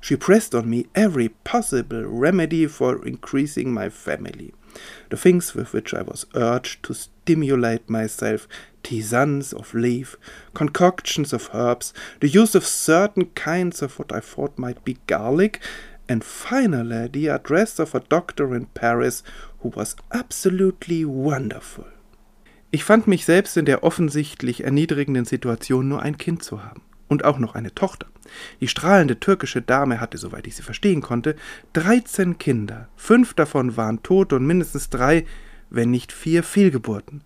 She 0.00 0.16
pressed 0.16 0.52
on 0.52 0.68
me 0.68 0.86
every 0.96 1.28
possible 1.28 2.04
remedy 2.04 2.66
for 2.66 3.06
increasing 3.06 3.72
my 3.72 3.88
family. 3.88 4.52
The 5.10 5.16
things 5.16 5.54
with 5.54 5.72
which 5.72 5.94
I 5.94 6.02
was 6.02 6.26
urged 6.34 6.82
to 6.84 6.94
stimulate 7.22 7.88
myself 7.88 8.48
tisanes 8.82 9.54
of 9.54 9.74
leaf, 9.74 10.16
concoctions 10.54 11.32
of 11.32 11.50
herbs, 11.52 11.92
the 12.20 12.28
use 12.28 12.54
of 12.54 12.66
certain 12.66 13.26
kinds 13.34 13.82
of 13.82 13.98
what 13.98 14.12
I 14.12 14.20
thought 14.20 14.58
might 14.58 14.84
be 14.84 14.98
garlic, 15.06 15.60
and 16.08 16.24
finally 16.24 17.08
the 17.08 17.28
address 17.28 17.78
of 17.78 17.94
a 17.94 18.00
doctor 18.00 18.54
in 18.54 18.66
Paris 18.74 19.22
who 19.60 19.72
was 19.74 19.96
absolutely 20.10 21.04
wonderful. 21.04 21.86
Ich 22.72 22.84
fand 22.84 23.06
mich 23.06 23.24
selbst 23.24 23.56
in 23.56 23.66
der 23.66 23.84
offensichtlich 23.84 24.64
erniedrigenden 24.64 25.26
Situation, 25.26 25.88
nur 25.88 26.02
ein 26.02 26.18
Kind 26.18 26.42
zu 26.42 26.64
haben 26.64 26.82
und 27.06 27.24
auch 27.24 27.38
noch 27.38 27.54
eine 27.54 27.74
Tochter. 27.74 28.06
Die 28.60 28.68
strahlende 28.68 29.20
türkische 29.20 29.60
Dame 29.60 30.00
hatte, 30.00 30.16
soweit 30.16 30.46
ich 30.46 30.56
sie 30.56 30.62
verstehen 30.62 31.02
konnte, 31.02 31.36
dreizehn 31.74 32.38
Kinder, 32.38 32.88
fünf 32.96 33.34
davon 33.34 33.76
waren 33.76 34.02
tot 34.02 34.32
und 34.32 34.46
mindestens 34.46 34.88
drei, 34.88 35.26
wenn 35.74 35.90
nicht 35.90 36.12
vier 36.12 36.42
Fehlgeburten. 36.42 37.22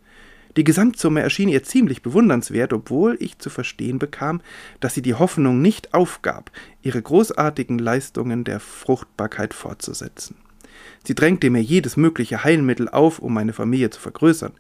Die 0.56 0.64
Gesamtsumme 0.64 1.20
erschien 1.20 1.50
ihr 1.50 1.62
ziemlich 1.64 2.00
bewundernswert, 2.02 2.72
obwohl 2.72 3.16
ich 3.20 3.38
zu 3.38 3.50
verstehen 3.50 3.98
bekam, 3.98 4.40
dass 4.80 4.94
sie 4.94 5.02
die 5.02 5.14
Hoffnung 5.14 5.60
nicht 5.60 5.92
aufgab, 5.92 6.50
ihre 6.80 7.02
großartigen 7.02 7.78
Leistungen 7.78 8.42
der 8.44 8.58
Fruchtbarkeit 8.58 9.52
fortzusetzen. 9.52 10.36
Sie 11.04 11.14
drängte 11.14 11.50
mir 11.50 11.62
jedes 11.62 11.96
mögliche 11.96 12.42
Heilmittel 12.42 12.88
auf, 12.88 13.18
um 13.18 13.34
meine 13.34 13.52
Familie 13.52 13.90
zu 13.90 14.00
vergrößern. 14.00 14.52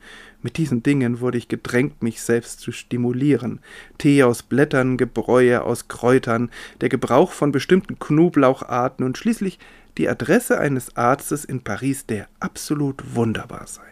Mit 0.42 0.58
diesen 0.58 0.82
Dingen 0.82 1.20
wurde 1.20 1.38
ich 1.38 1.48
gedrängt, 1.48 2.02
mich 2.02 2.20
selbst 2.20 2.60
zu 2.60 2.72
stimulieren. 2.72 3.60
Tee 3.98 4.22
aus 4.22 4.42
Blättern, 4.42 4.96
Gebräue 4.96 5.62
aus 5.62 5.88
Kräutern, 5.88 6.50
der 6.80 6.88
Gebrauch 6.88 7.32
von 7.32 7.52
bestimmten 7.52 7.98
Knoblaucharten 7.98 9.04
und 9.04 9.18
schließlich 9.18 9.58
die 9.98 10.08
Adresse 10.08 10.58
eines 10.58 10.96
Arztes 10.96 11.44
in 11.44 11.62
Paris, 11.62 12.06
der 12.06 12.28
absolut 12.40 13.14
wunderbar 13.14 13.66
sei. 13.66 13.82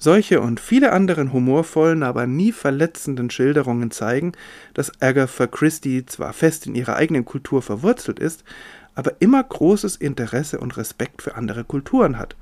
Solche 0.00 0.40
und 0.40 0.60
viele 0.60 0.92
anderen 0.92 1.32
humorvollen, 1.32 2.04
aber 2.04 2.28
nie 2.28 2.52
verletzenden 2.52 3.30
Schilderungen 3.30 3.90
zeigen, 3.90 4.32
dass 4.72 5.02
Agatha 5.02 5.48
Christie 5.48 6.06
zwar 6.06 6.32
fest 6.32 6.68
in 6.68 6.76
ihrer 6.76 6.94
eigenen 6.94 7.24
Kultur 7.24 7.62
verwurzelt 7.62 8.20
ist, 8.20 8.44
aber 8.94 9.14
immer 9.18 9.42
großes 9.42 9.96
Interesse 9.96 10.60
und 10.60 10.76
Respekt 10.76 11.22
für 11.22 11.34
andere 11.34 11.64
Kulturen 11.64 12.16
hat 12.16 12.36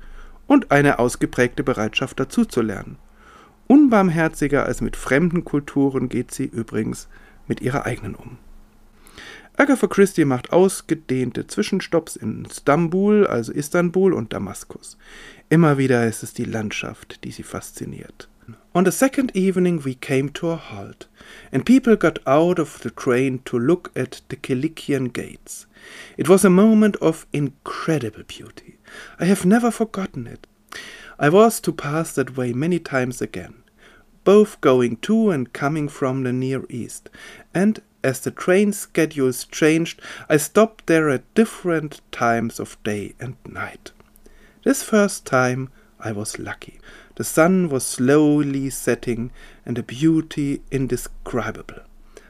und 0.45 0.71
eine 0.71 0.99
ausgeprägte 0.99 1.63
Bereitschaft 1.63 2.19
dazuzulernen. 2.19 2.97
Unbarmherziger 3.65 4.65
als 4.65 4.81
mit 4.81 4.95
fremden 4.95 5.43
Kulturen 5.43 6.09
geht 6.09 6.31
sie 6.31 6.45
übrigens 6.45 7.07
mit 7.47 7.61
ihrer 7.61 7.85
eigenen 7.85 8.15
um. 8.15 8.37
Agatha 9.59 9.87
Christie 9.87 10.23
macht 10.23 10.53
ausgedehnte 10.53 11.47
Zwischenstopps 11.47 12.15
in 12.15 12.47
Stambul, 12.47 13.25
also 13.25 13.51
Istanbul 13.51 14.13
und 14.13 14.31
Damaskus. 14.31 14.97
Immer 15.49 15.79
wieder 15.79 16.05
ist 16.05 16.21
es 16.21 16.35
die 16.35 16.45
Landschaft, 16.45 17.23
die 17.23 17.31
sie 17.31 17.41
fasziniert. 17.41 18.29
On 18.75 18.85
the 18.85 18.91
second 18.91 19.35
evening 19.35 19.83
we 19.83 19.95
came 19.95 20.31
to 20.31 20.51
a 20.51 20.61
halt, 20.71 21.09
and 21.51 21.65
people 21.65 21.97
got 21.97 22.19
out 22.27 22.59
of 22.59 22.79
the 22.83 22.91
train 22.91 23.43
to 23.45 23.57
look 23.57 23.89
at 23.95 24.21
the 24.29 24.35
Kilikian 24.35 25.11
gates. 25.11 25.65
It 26.17 26.29
was 26.29 26.45
a 26.45 26.51
moment 26.51 26.97
of 26.97 27.25
incredible 27.31 28.23
beauty. 28.27 28.77
I 29.19 29.25
have 29.25 29.43
never 29.43 29.71
forgotten 29.71 30.27
it. 30.27 30.45
I 31.17 31.29
was 31.29 31.59
to 31.61 31.73
pass 31.73 32.13
that 32.13 32.37
way 32.37 32.53
many 32.53 32.77
times 32.77 33.23
again, 33.23 33.55
both 34.23 34.61
going 34.61 34.97
to 34.97 35.31
and 35.31 35.51
coming 35.51 35.89
from 35.89 36.23
the 36.23 36.31
Near 36.31 36.63
East, 36.69 37.09
and 37.55 37.81
as 38.03 38.19
the 38.19 38.31
train 38.31 38.73
schedules 38.73 39.45
changed, 39.45 40.01
I 40.29 40.37
stopped 40.37 40.87
there 40.87 41.09
at 41.09 41.33
different 41.33 42.01
times 42.11 42.59
of 42.59 42.81
day 42.83 43.13
and 43.19 43.35
night. 43.45 43.91
This 44.63 44.83
first 44.83 45.25
time 45.25 45.69
I 45.99 46.11
was 46.11 46.39
lucky. 46.39 46.79
The 47.15 47.23
sun 47.23 47.69
was 47.69 47.85
slowly 47.85 48.69
setting, 48.69 49.31
and 49.65 49.77
a 49.77 49.83
beauty 49.83 50.61
indescribable. 50.71 51.81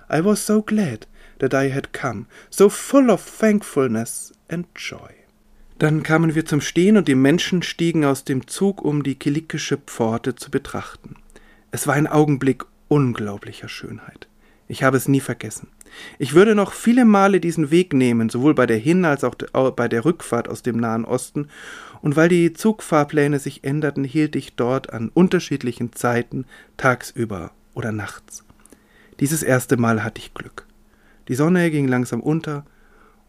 I 0.09 0.21
was 0.21 0.39
so 0.41 0.61
glad 0.61 1.05
that 1.39 1.53
I 1.53 1.67
had 1.67 1.91
come, 1.91 2.27
so 2.49 2.69
full 2.69 3.11
of 3.11 3.21
thankfulness 3.21 4.31
and 4.49 4.65
joy. 4.75 5.13
Dann 5.79 6.01
kamen 6.01 6.33
wir 6.33 6.45
zum 6.45 6.61
Stehen 6.61 6.97
und 6.97 7.07
die 7.07 7.15
Menschen 7.15 7.61
stiegen 7.61 8.05
aus 8.05 8.23
dem 8.23 8.47
Zug, 8.47 8.81
um 8.81 9.03
die 9.03 9.15
kilikische 9.15 9.77
Pforte 9.77 10.35
zu 10.35 10.49
betrachten. 10.49 11.17
Es 11.71 11.85
war 11.85 11.93
ein 11.95 12.07
Augenblick 12.07 12.63
unglaublicher 12.87 13.69
Schönheit. 13.69 14.27
Ich 14.67 14.83
habe 14.83 14.97
es 14.97 15.07
nie 15.07 15.21
vergessen. 15.21 15.69
Ich 16.19 16.33
würde 16.33 16.53
noch 16.53 16.73
viele 16.73 17.05
Male 17.05 17.39
diesen 17.39 17.71
Weg 17.71 17.93
nehmen, 17.93 18.29
sowohl 18.29 18.53
bei 18.53 18.65
der 18.65 18.77
Hin- 18.77 19.05
als 19.05 19.23
auch 19.23 19.35
bei 19.71 19.87
der 19.87 20.03
Rückfahrt 20.03 20.49
aus 20.49 20.61
dem 20.61 20.77
Nahen 20.77 21.05
Osten, 21.05 21.47
und 22.01 22.15
weil 22.15 22.29
die 22.29 22.53
Zugfahrpläne 22.53 23.39
sich 23.39 23.63
änderten, 23.63 24.03
hielt 24.03 24.35
ich 24.35 24.55
dort 24.55 24.93
an 24.93 25.09
unterschiedlichen 25.13 25.93
Zeiten, 25.93 26.45
tagsüber 26.75 27.51
oder 27.73 27.91
nachts. 27.91 28.43
Dieses 29.19 29.41
erste 29.41 29.77
Mal 29.77 30.03
hatte 30.03 30.19
ich 30.19 30.33
Glück. 30.33 30.65
Die 31.27 31.35
Sonne 31.35 31.71
ging 31.71 31.87
langsam 31.87 32.21
unter, 32.21 32.65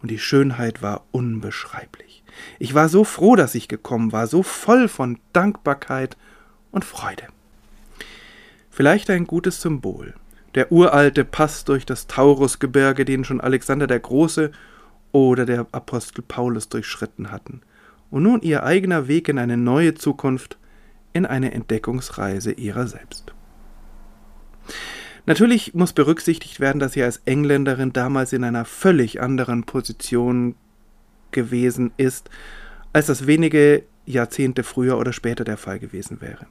und 0.02 0.11
die 0.11 0.18
Schönheit 0.18 0.83
war 0.83 1.04
unbeschreiblich. 1.12 2.23
Ich 2.59 2.75
war 2.75 2.88
so 2.88 3.04
froh, 3.04 3.37
dass 3.37 3.54
ich 3.54 3.68
gekommen 3.68 4.12
war, 4.12 4.26
so 4.26 4.42
voll 4.42 4.88
von 4.88 5.18
Dankbarkeit 5.33 6.16
und 6.71 6.85
Freude. 6.85 7.25
Vielleicht 8.71 9.11
ein 9.11 9.26
gutes 9.26 9.61
Symbol, 9.61 10.14
der 10.58 10.72
uralte 10.72 11.24
Pass 11.24 11.64
durch 11.64 11.86
das 11.86 12.08
Taurusgebirge, 12.08 13.04
den 13.04 13.22
schon 13.22 13.40
Alexander 13.40 13.86
der 13.86 14.00
Große 14.00 14.50
oder 15.12 15.46
der 15.46 15.68
Apostel 15.70 16.20
Paulus 16.20 16.68
durchschritten 16.68 17.30
hatten, 17.30 17.60
und 18.10 18.24
nun 18.24 18.42
ihr 18.42 18.64
eigener 18.64 19.06
Weg 19.06 19.28
in 19.28 19.38
eine 19.38 19.56
neue 19.56 19.94
Zukunft, 19.94 20.58
in 21.12 21.26
eine 21.26 21.52
Entdeckungsreise 21.52 22.50
ihrer 22.50 22.88
selbst. 22.88 23.32
Natürlich 25.26 25.74
muss 25.74 25.92
berücksichtigt 25.92 26.58
werden, 26.58 26.80
dass 26.80 26.94
sie 26.94 27.04
als 27.04 27.22
Engländerin 27.24 27.92
damals 27.92 28.32
in 28.32 28.42
einer 28.42 28.64
völlig 28.64 29.20
anderen 29.20 29.62
Position 29.62 30.56
gewesen 31.30 31.92
ist, 31.98 32.30
als 32.92 33.06
das 33.06 33.28
wenige 33.28 33.84
Jahrzehnte 34.06 34.64
früher 34.64 34.98
oder 34.98 35.12
später 35.12 35.44
der 35.44 35.56
Fall 35.56 35.78
gewesen 35.78 36.20
wäre. 36.20 36.46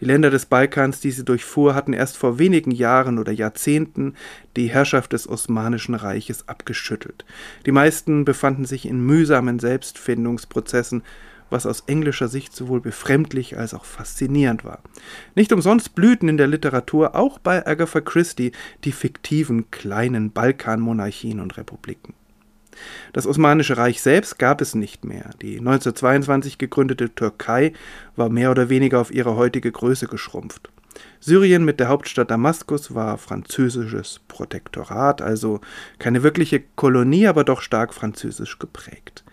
Die 0.00 0.04
Länder 0.04 0.30
des 0.30 0.46
Balkans, 0.46 1.00
die 1.00 1.10
sie 1.10 1.24
durchfuhr, 1.24 1.74
hatten 1.74 1.92
erst 1.92 2.16
vor 2.16 2.38
wenigen 2.38 2.70
Jahren 2.70 3.18
oder 3.18 3.32
Jahrzehnten 3.32 4.14
die 4.56 4.68
Herrschaft 4.68 5.12
des 5.12 5.28
Osmanischen 5.28 5.94
Reiches 5.94 6.48
abgeschüttelt. 6.48 7.24
Die 7.64 7.72
meisten 7.72 8.24
befanden 8.24 8.66
sich 8.66 8.86
in 8.86 9.00
mühsamen 9.00 9.58
Selbstfindungsprozessen, 9.58 11.02
was 11.48 11.64
aus 11.64 11.84
englischer 11.86 12.28
Sicht 12.28 12.54
sowohl 12.54 12.80
befremdlich 12.80 13.56
als 13.56 13.72
auch 13.72 13.84
faszinierend 13.84 14.64
war. 14.64 14.80
Nicht 15.34 15.52
umsonst 15.52 15.94
blühten 15.94 16.28
in 16.28 16.36
der 16.36 16.48
Literatur 16.48 17.14
auch 17.14 17.38
bei 17.38 17.66
Agatha 17.66 18.00
Christie 18.00 18.52
die 18.84 18.92
fiktiven 18.92 19.70
kleinen 19.70 20.32
Balkanmonarchien 20.32 21.40
und 21.40 21.56
Republiken. 21.56 22.14
Das 23.12 23.26
Osmanische 23.26 23.76
Reich 23.76 24.02
selbst 24.02 24.38
gab 24.38 24.60
es 24.60 24.74
nicht 24.74 25.04
mehr. 25.04 25.30
Die 25.42 25.58
1922 25.58 26.58
gegründete 26.58 27.14
Türkei 27.14 27.72
war 28.16 28.28
mehr 28.28 28.50
oder 28.50 28.68
weniger 28.68 29.00
auf 29.00 29.12
ihre 29.12 29.36
heutige 29.36 29.72
Größe 29.72 30.06
geschrumpft. 30.06 30.70
Syrien 31.20 31.64
mit 31.64 31.80
der 31.80 31.88
Hauptstadt 31.88 32.30
Damaskus 32.30 32.94
war 32.94 33.18
französisches 33.18 34.20
Protektorat, 34.28 35.22
also 35.22 35.60
keine 35.98 36.22
wirkliche 36.22 36.62
Kolonie, 36.76 37.26
aber 37.26 37.44
doch 37.44 37.60
stark 37.60 37.94
französisch 37.94 38.58
geprägt. 38.58 39.24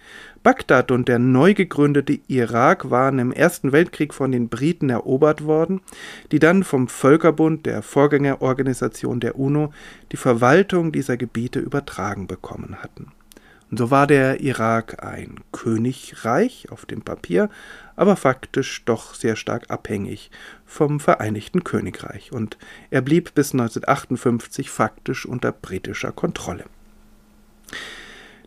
Bagdad 0.43 0.91
und 0.91 1.07
der 1.07 1.19
neu 1.19 1.53
gegründete 1.53 2.19
Irak 2.27 2.89
waren 2.89 3.17
im 3.19 3.31
Ersten 3.31 3.71
Weltkrieg 3.71 4.13
von 4.13 4.31
den 4.33 4.49
Briten 4.49 4.89
erobert 4.89 5.45
worden, 5.45 5.79
die 6.33 6.39
dann 6.39 6.63
vom 6.63 6.89
Völkerbund, 6.89 7.65
der 7.65 7.81
Vorgängerorganisation 7.81 9.21
der 9.21 9.39
UNO, 9.39 9.71
die 10.11 10.17
Verwaltung 10.17 10.91
dieser 10.91 11.15
Gebiete 11.15 11.59
übertragen 11.59 12.27
bekommen 12.27 12.75
hatten. 12.81 13.13
Und 13.73 13.77
so 13.77 13.89
war 13.89 14.05
der 14.05 14.39
Irak 14.41 15.03
ein 15.03 15.39
Königreich 15.51 16.67
auf 16.69 16.85
dem 16.85 17.01
Papier, 17.01 17.49
aber 17.95 18.15
faktisch 18.15 18.85
doch 18.85 19.15
sehr 19.15 19.35
stark 19.35 19.71
abhängig 19.71 20.29
vom 20.63 20.99
Vereinigten 20.99 21.63
Königreich, 21.63 22.31
und 22.31 22.59
er 22.91 23.01
blieb 23.01 23.33
bis 23.33 23.51
1958 23.51 24.69
faktisch 24.69 25.25
unter 25.25 25.51
britischer 25.51 26.11
Kontrolle. 26.11 26.65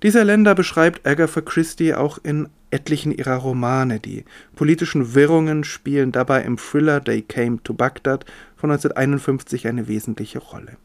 Diese 0.04 0.22
Länder 0.22 0.54
beschreibt 0.54 1.04
Agatha 1.08 1.40
Christie 1.40 1.94
auch 1.96 2.18
in 2.22 2.48
etlichen 2.70 3.10
ihrer 3.10 3.34
Romane. 3.34 3.98
Die 3.98 4.24
politischen 4.54 5.16
Wirrungen 5.16 5.64
spielen 5.64 6.12
dabei 6.12 6.42
im 6.42 6.56
Thriller 6.56 7.02
They 7.02 7.22
Came 7.22 7.60
to 7.64 7.74
Baghdad 7.74 8.24
von 8.54 8.70
1951 8.70 9.66
eine 9.66 9.88
wesentliche 9.88 10.38
Rolle. 10.38 10.76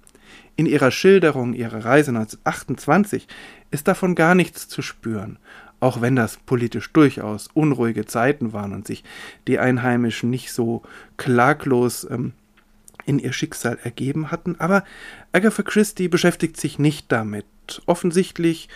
In 0.56 0.66
ihrer 0.66 0.92
Schilderung 0.92 1.54
ihrer 1.54 1.86
Reise 1.86 2.12
1928 2.12 3.28
ist 3.72 3.88
davon 3.88 4.16
gar 4.16 4.36
nichts 4.36 4.68
zu 4.68 4.82
spüren, 4.82 5.40
auch 5.80 6.02
wenn 6.02 6.16
das 6.16 6.38
politisch 6.38 6.92
durchaus 6.94 7.48
unruhige 7.54 8.06
Zeiten 8.06 8.54
waren 8.54 8.74
und 8.74 8.86
sich 8.86 9.04
die 9.48 9.60
Einheimischen 9.60 10.30
nicht 10.30 10.52
so 10.52 10.84
klaglos 11.18 12.08
ähm, 12.10 12.34
in 13.06 13.20
ihr 13.20 13.34
Schicksal 13.34 13.78
ergeben 13.84 14.32
hatten. 14.32 14.56
Aber 14.60 14.84
Agatha 15.32 15.64
Christie 15.64 16.08
beschäftigt 16.08 16.58
sich 16.58 16.80
nicht 16.80 17.12
damit. 17.12 17.46
Offensichtlich, 17.86 18.68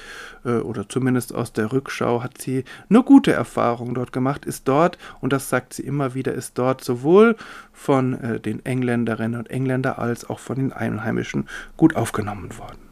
äh, 0.46 0.58
oder 0.58 0.88
zumindest 0.88 1.34
aus 1.34 1.52
der 1.52 1.72
Rückschau, 1.72 2.24
hat 2.24 2.42
sie 2.42 2.64
nur 2.88 3.04
gute 3.04 3.34
Erfahrungen 3.34 3.94
dort 3.94 4.14
gemacht, 4.14 4.46
ist 4.46 4.68
dort, 4.68 4.98
und 5.20 5.34
das 5.34 5.50
sagt 5.50 5.74
sie 5.74 5.84
immer 5.84 6.14
wieder, 6.14 6.34
ist 6.34 6.58
dort 6.58 6.84
sowohl 6.84 7.36
von 7.74 8.14
äh, 8.14 8.40
den 8.40 8.66
Engländerinnen 8.66 9.40
und 9.40 9.50
Engländern 9.50 9.96
als 9.96 10.30
auch 10.30 10.40
von 10.40 10.56
den 10.56 10.72
Einheimischen 10.72 11.50
gut 11.76 11.96
aufgenommen 11.96 12.58
worden. 12.58 12.86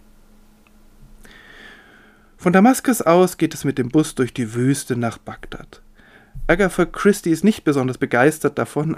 Von 2.38 2.52
Damaskus 2.52 3.02
aus 3.02 3.38
geht 3.38 3.54
es 3.54 3.64
mit 3.64 3.78
dem 3.78 3.88
Bus 3.88 4.16
durch 4.16 4.34
die 4.34 4.54
Wüste 4.54 4.98
nach 4.98 5.18
Bagdad. 5.18 5.82
Agatha 6.46 6.86
Christie 6.86 7.32
ist 7.32 7.46
nicht 7.46 7.64
besonders 7.64 7.98
begeistert 7.98 8.58
davon, 8.58 8.98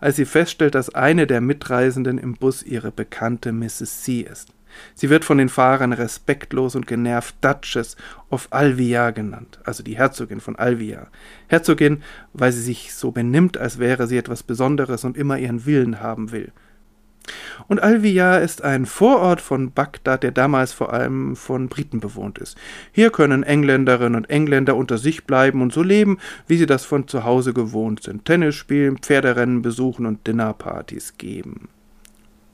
als 0.00 0.16
sie 0.16 0.26
feststellt, 0.26 0.74
dass 0.74 0.94
eine 0.94 1.26
der 1.26 1.40
Mitreisenden 1.40 2.18
im 2.18 2.34
Bus 2.34 2.62
ihre 2.62 2.92
bekannte 2.92 3.50
Mrs. 3.50 4.02
C 4.02 4.20
ist. 4.20 4.52
Sie 4.94 5.08
wird 5.08 5.24
von 5.24 5.38
den 5.38 5.48
Fahrern 5.48 5.94
respektlos 5.94 6.74
und 6.74 6.86
genervt 6.86 7.36
Duchess 7.40 7.96
of 8.30 8.48
Alvia 8.50 9.10
genannt, 9.10 9.58
also 9.64 9.82
die 9.82 9.96
Herzogin 9.96 10.40
von 10.40 10.56
Alvia. 10.56 11.08
Herzogin, 11.46 12.02
weil 12.34 12.52
sie 12.52 12.62
sich 12.62 12.94
so 12.94 13.10
benimmt, 13.10 13.56
als 13.56 13.78
wäre 13.78 14.06
sie 14.06 14.18
etwas 14.18 14.42
Besonderes 14.42 15.04
und 15.04 15.16
immer 15.16 15.38
ihren 15.38 15.64
Willen 15.64 16.00
haben 16.00 16.30
will. 16.30 16.52
Und 17.68 17.82
Alvia 17.82 18.38
ist 18.38 18.62
ein 18.62 18.86
Vorort 18.86 19.40
von 19.40 19.72
Bagdad, 19.72 20.22
der 20.22 20.32
damals 20.32 20.72
vor 20.72 20.92
allem 20.92 21.36
von 21.36 21.68
Briten 21.68 22.00
bewohnt 22.00 22.38
ist. 22.38 22.56
Hier 22.92 23.10
können 23.10 23.42
Engländerinnen 23.42 24.16
und 24.16 24.30
Engländer 24.30 24.76
unter 24.76 24.98
sich 24.98 25.24
bleiben 25.24 25.62
und 25.62 25.72
so 25.72 25.82
leben, 25.82 26.18
wie 26.46 26.56
sie 26.56 26.66
das 26.66 26.84
von 26.84 27.08
zu 27.08 27.24
Hause 27.24 27.52
gewohnt 27.54 28.02
sind. 28.02 28.24
Tennis 28.24 28.54
spielen, 28.54 28.98
Pferderennen 28.98 29.62
besuchen 29.62 30.06
und 30.06 30.26
Dinnerpartys 30.26 31.18
geben. 31.18 31.68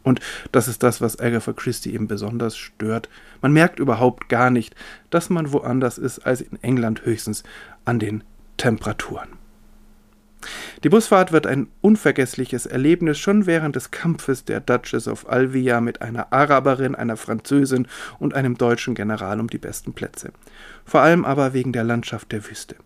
Und 0.02 0.20
das 0.52 0.68
ist 0.68 0.83
das, 0.83 1.00
was 1.00 1.20
Agatha 1.20 1.52
Christie 1.52 1.92
eben 1.92 2.09
besonders 2.09 2.57
stört. 2.57 3.09
Man 3.42 3.52
merkt 3.52 3.78
überhaupt 3.78 4.28
gar 4.28 4.50
nicht, 4.50 4.74
dass 5.11 5.28
man 5.28 5.52
woanders 5.52 5.98
ist 5.98 6.20
als 6.20 6.40
in 6.40 6.62
England 6.62 7.04
höchstens 7.04 7.42
an 7.85 7.98
den 7.98 8.24
Temperaturen. 8.57 9.38
Die 10.85 10.88
Busfahrt 10.88 11.33
wird 11.33 11.46
ein 11.46 11.68
unvergessliches 11.81 12.66
Erlebnis 12.66 13.18
schon 13.18 13.46
während 13.46 13.77
des 13.77 13.90
Kampfes 13.90 14.44
der 14.44 14.61
Duchess 14.61 15.09
of 15.09 15.29
Alvia 15.29 15.81
mit 15.81 16.03
einer 16.03 16.33
Araberin, 16.33 16.94
einer 16.94 17.16
Französin 17.16 17.88
und 18.18 18.35
einem 18.35 18.57
deutschen 18.57 18.94
General 18.94 19.40
um 19.40 19.48
die 19.48 19.59
besten 19.59 19.92
Plätze. 19.92 20.33
Vor 20.85 21.01
allem 21.01 21.24
aber 21.24 21.53
wegen 21.53 21.72
der 21.72 21.85
Landschaft 21.85 22.31
der 22.33 22.48
Wüste. 22.48 22.77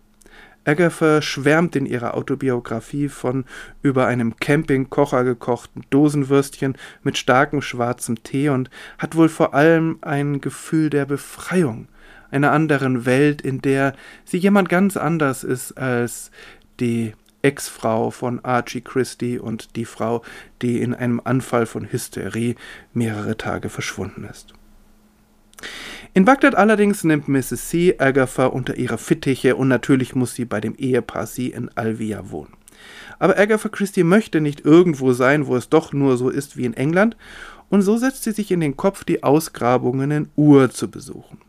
Agatha 0.65 1.21
schwärmt 1.21 1.75
in 1.75 1.85
ihrer 1.85 2.15
Autobiografie 2.15 3.09
von 3.09 3.43
über 3.81 4.07
einem 4.07 4.37
Campingkocher 4.37 5.23
gekochten 5.25 5.83
Dosenwürstchen 5.89 6.77
mit 7.03 7.17
starkem 7.17 7.61
schwarzem 7.61 8.23
Tee 8.23 8.49
und 8.49 8.69
hat 8.97 9.15
wohl 9.15 9.29
vor 9.29 9.53
allem 9.53 9.97
ein 10.01 10.39
Gefühl 10.39 10.89
der 10.89 11.05
Befreiung, 11.05 11.89
einer 12.31 12.53
anderen 12.53 13.05
Welt, 13.05 13.41
in 13.41 13.61
der 13.61 13.93
sie 14.23 14.37
jemand 14.37 14.69
ganz 14.69 14.95
anders 14.95 15.43
ist 15.43 15.77
als 15.77 16.31
die 16.79 17.13
Ex-Frau 17.43 18.09
von 18.09 18.43
Archie 18.43 18.81
Christie 18.81 19.37
und 19.37 19.75
die 19.75 19.85
Frau, 19.85 20.23
die 20.61 20.81
in 20.81 20.95
einem 20.95 21.21
Anfall 21.23 21.67
von 21.67 21.91
Hysterie 21.91 22.55
mehrere 22.93 23.37
Tage 23.37 23.69
verschwunden 23.69 24.23
ist. 24.23 24.53
In 26.15 26.25
Bagdad 26.25 26.55
allerdings 26.55 27.03
nimmt 27.03 27.27
Mrs. 27.27 27.69
C. 27.69 27.95
Agatha 27.97 28.47
unter 28.47 28.75
ihre 28.75 28.97
Fittiche 28.97 29.55
und 29.55 29.67
natürlich 29.67 30.15
muss 30.15 30.35
sie 30.35 30.45
bei 30.45 30.61
dem 30.61 30.75
Ehepaar 30.75 31.25
C. 31.25 31.47
in 31.47 31.69
Alvia 31.75 32.31
wohnen. 32.31 32.53
Aber 33.19 33.37
Agatha 33.37 33.69
Christie 33.69 34.03
möchte 34.03 34.41
nicht 34.41 34.65
irgendwo 34.65 35.13
sein, 35.13 35.47
wo 35.47 35.55
es 35.55 35.69
doch 35.69 35.93
nur 35.93 36.17
so 36.17 36.29
ist 36.29 36.57
wie 36.57 36.65
in 36.65 36.73
England, 36.73 37.17
und 37.69 37.81
so 37.81 37.97
setzt 37.97 38.23
sie 38.23 38.31
sich 38.31 38.51
in 38.51 38.59
den 38.59 38.77
Kopf, 38.77 39.03
die 39.03 39.23
Ausgrabungen 39.23 40.11
in 40.11 40.29
Ur 40.35 40.69
zu 40.69 40.91
besuchen. 40.91 41.39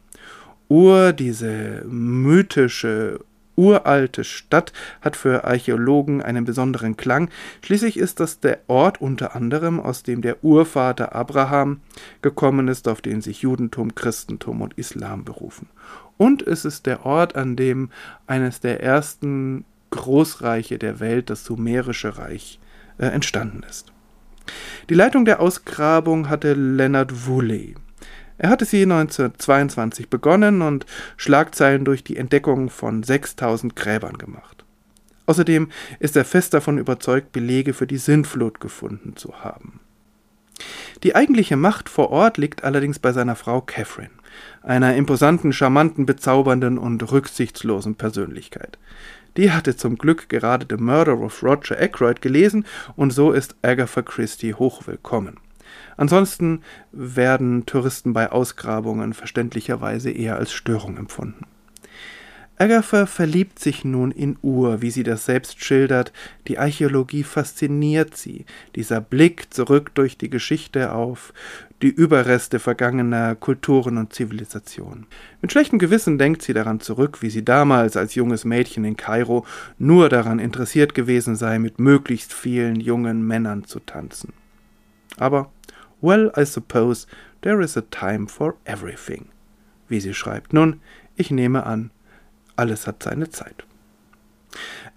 Ur, 0.68 1.12
diese 1.12 1.84
mythische 1.86 3.20
uralte 3.56 4.24
Stadt 4.24 4.72
hat 5.00 5.16
für 5.16 5.44
Archäologen 5.44 6.22
einen 6.22 6.44
besonderen 6.44 6.96
Klang. 6.96 7.30
Schließlich 7.62 7.96
ist 7.96 8.20
das 8.20 8.40
der 8.40 8.60
Ort 8.66 9.00
unter 9.00 9.34
anderem, 9.34 9.80
aus 9.80 10.02
dem 10.02 10.22
der 10.22 10.42
Urvater 10.44 11.14
Abraham 11.14 11.80
gekommen 12.22 12.68
ist, 12.68 12.88
auf 12.88 13.00
den 13.00 13.20
sich 13.20 13.42
Judentum, 13.42 13.94
Christentum 13.94 14.62
und 14.62 14.74
Islam 14.74 15.24
berufen. 15.24 15.68
Und 16.16 16.42
es 16.46 16.64
ist 16.64 16.86
der 16.86 17.04
Ort, 17.04 17.36
an 17.36 17.56
dem 17.56 17.90
eines 18.26 18.60
der 18.60 18.82
ersten 18.82 19.64
Großreiche 19.90 20.78
der 20.78 21.00
Welt, 21.00 21.30
das 21.30 21.44
Sumerische 21.44 22.18
Reich, 22.18 22.60
äh, 22.98 23.06
entstanden 23.06 23.62
ist. 23.68 23.92
Die 24.90 24.94
Leitung 24.94 25.24
der 25.24 25.40
Ausgrabung 25.40 26.28
hatte 26.28 26.54
Leonard 26.54 27.26
Woolley. 27.26 27.74
Er 28.38 28.50
hatte 28.50 28.64
sie 28.64 28.82
1922 28.82 30.08
begonnen 30.08 30.62
und 30.62 30.86
Schlagzeilen 31.16 31.84
durch 31.84 32.02
die 32.02 32.16
Entdeckung 32.16 32.68
von 32.68 33.02
6000 33.02 33.76
Gräbern 33.76 34.18
gemacht. 34.18 34.64
Außerdem 35.26 35.68
ist 36.00 36.16
er 36.16 36.24
fest 36.24 36.52
davon 36.52 36.78
überzeugt, 36.78 37.32
Belege 37.32 37.72
für 37.72 37.86
die 37.86 37.96
Sintflut 37.96 38.60
gefunden 38.60 39.16
zu 39.16 39.42
haben. 39.42 39.80
Die 41.02 41.14
eigentliche 41.14 41.56
Macht 41.56 41.88
vor 41.88 42.10
Ort 42.10 42.38
liegt 42.38 42.64
allerdings 42.64 42.98
bei 42.98 43.12
seiner 43.12 43.36
Frau 43.36 43.60
Catherine, 43.60 44.10
einer 44.62 44.94
imposanten, 44.94 45.52
charmanten, 45.52 46.06
bezaubernden 46.06 46.78
und 46.78 47.10
rücksichtslosen 47.10 47.96
Persönlichkeit. 47.96 48.78
Die 49.36 49.50
hatte 49.50 49.76
zum 49.76 49.98
Glück 49.98 50.28
gerade 50.28 50.66
The 50.68 50.82
Murder 50.82 51.18
of 51.18 51.42
Roger 51.42 51.80
Ackroyd 51.80 52.22
gelesen 52.22 52.64
und 52.96 53.12
so 53.12 53.32
ist 53.32 53.56
Agatha 53.62 54.02
Christie 54.02 54.54
hochwillkommen. 54.54 55.38
Ansonsten 55.96 56.62
werden 56.92 57.66
Touristen 57.66 58.12
bei 58.12 58.30
Ausgrabungen 58.30 59.12
verständlicherweise 59.14 60.10
eher 60.10 60.36
als 60.36 60.52
Störung 60.52 60.96
empfunden. 60.96 61.46
Agatha 62.56 63.06
verliebt 63.06 63.58
sich 63.58 63.84
nun 63.84 64.12
in 64.12 64.36
Ur, 64.40 64.80
wie 64.80 64.92
sie 64.92 65.02
das 65.02 65.24
selbst 65.24 65.62
schildert. 65.64 66.12
Die 66.46 66.56
Archäologie 66.56 67.24
fasziniert 67.24 68.16
sie. 68.16 68.44
Dieser 68.76 69.00
Blick 69.00 69.52
zurück 69.52 69.90
durch 69.94 70.16
die 70.16 70.30
Geschichte 70.30 70.92
auf 70.92 71.34
die 71.82 71.88
Überreste 71.88 72.60
vergangener 72.60 73.34
Kulturen 73.34 73.98
und 73.98 74.12
Zivilisationen. 74.12 75.06
Mit 75.42 75.50
schlechtem 75.50 75.80
Gewissen 75.80 76.16
denkt 76.16 76.42
sie 76.42 76.52
daran 76.52 76.78
zurück, 76.78 77.22
wie 77.22 77.30
sie 77.30 77.44
damals 77.44 77.96
als 77.96 78.14
junges 78.14 78.44
Mädchen 78.44 78.84
in 78.84 78.96
Kairo 78.96 79.44
nur 79.76 80.08
daran 80.08 80.38
interessiert 80.38 80.94
gewesen 80.94 81.34
sei, 81.34 81.58
mit 81.58 81.80
möglichst 81.80 82.32
vielen 82.32 82.78
jungen 82.78 83.26
Männern 83.26 83.64
zu 83.64 83.80
tanzen. 83.80 84.32
Aber, 85.16 85.50
well, 86.04 86.30
I 86.36 86.44
suppose 86.44 87.06
there 87.40 87.62
is 87.62 87.76
a 87.76 87.82
time 87.82 88.28
for 88.28 88.56
everything. 88.64 89.30
Wie 89.88 90.00
sie 90.00 90.14
schreibt, 90.14 90.52
nun, 90.52 90.80
ich 91.16 91.30
nehme 91.30 91.64
an, 91.64 91.90
alles 92.56 92.86
hat 92.86 93.02
seine 93.02 93.30
Zeit. 93.30 93.64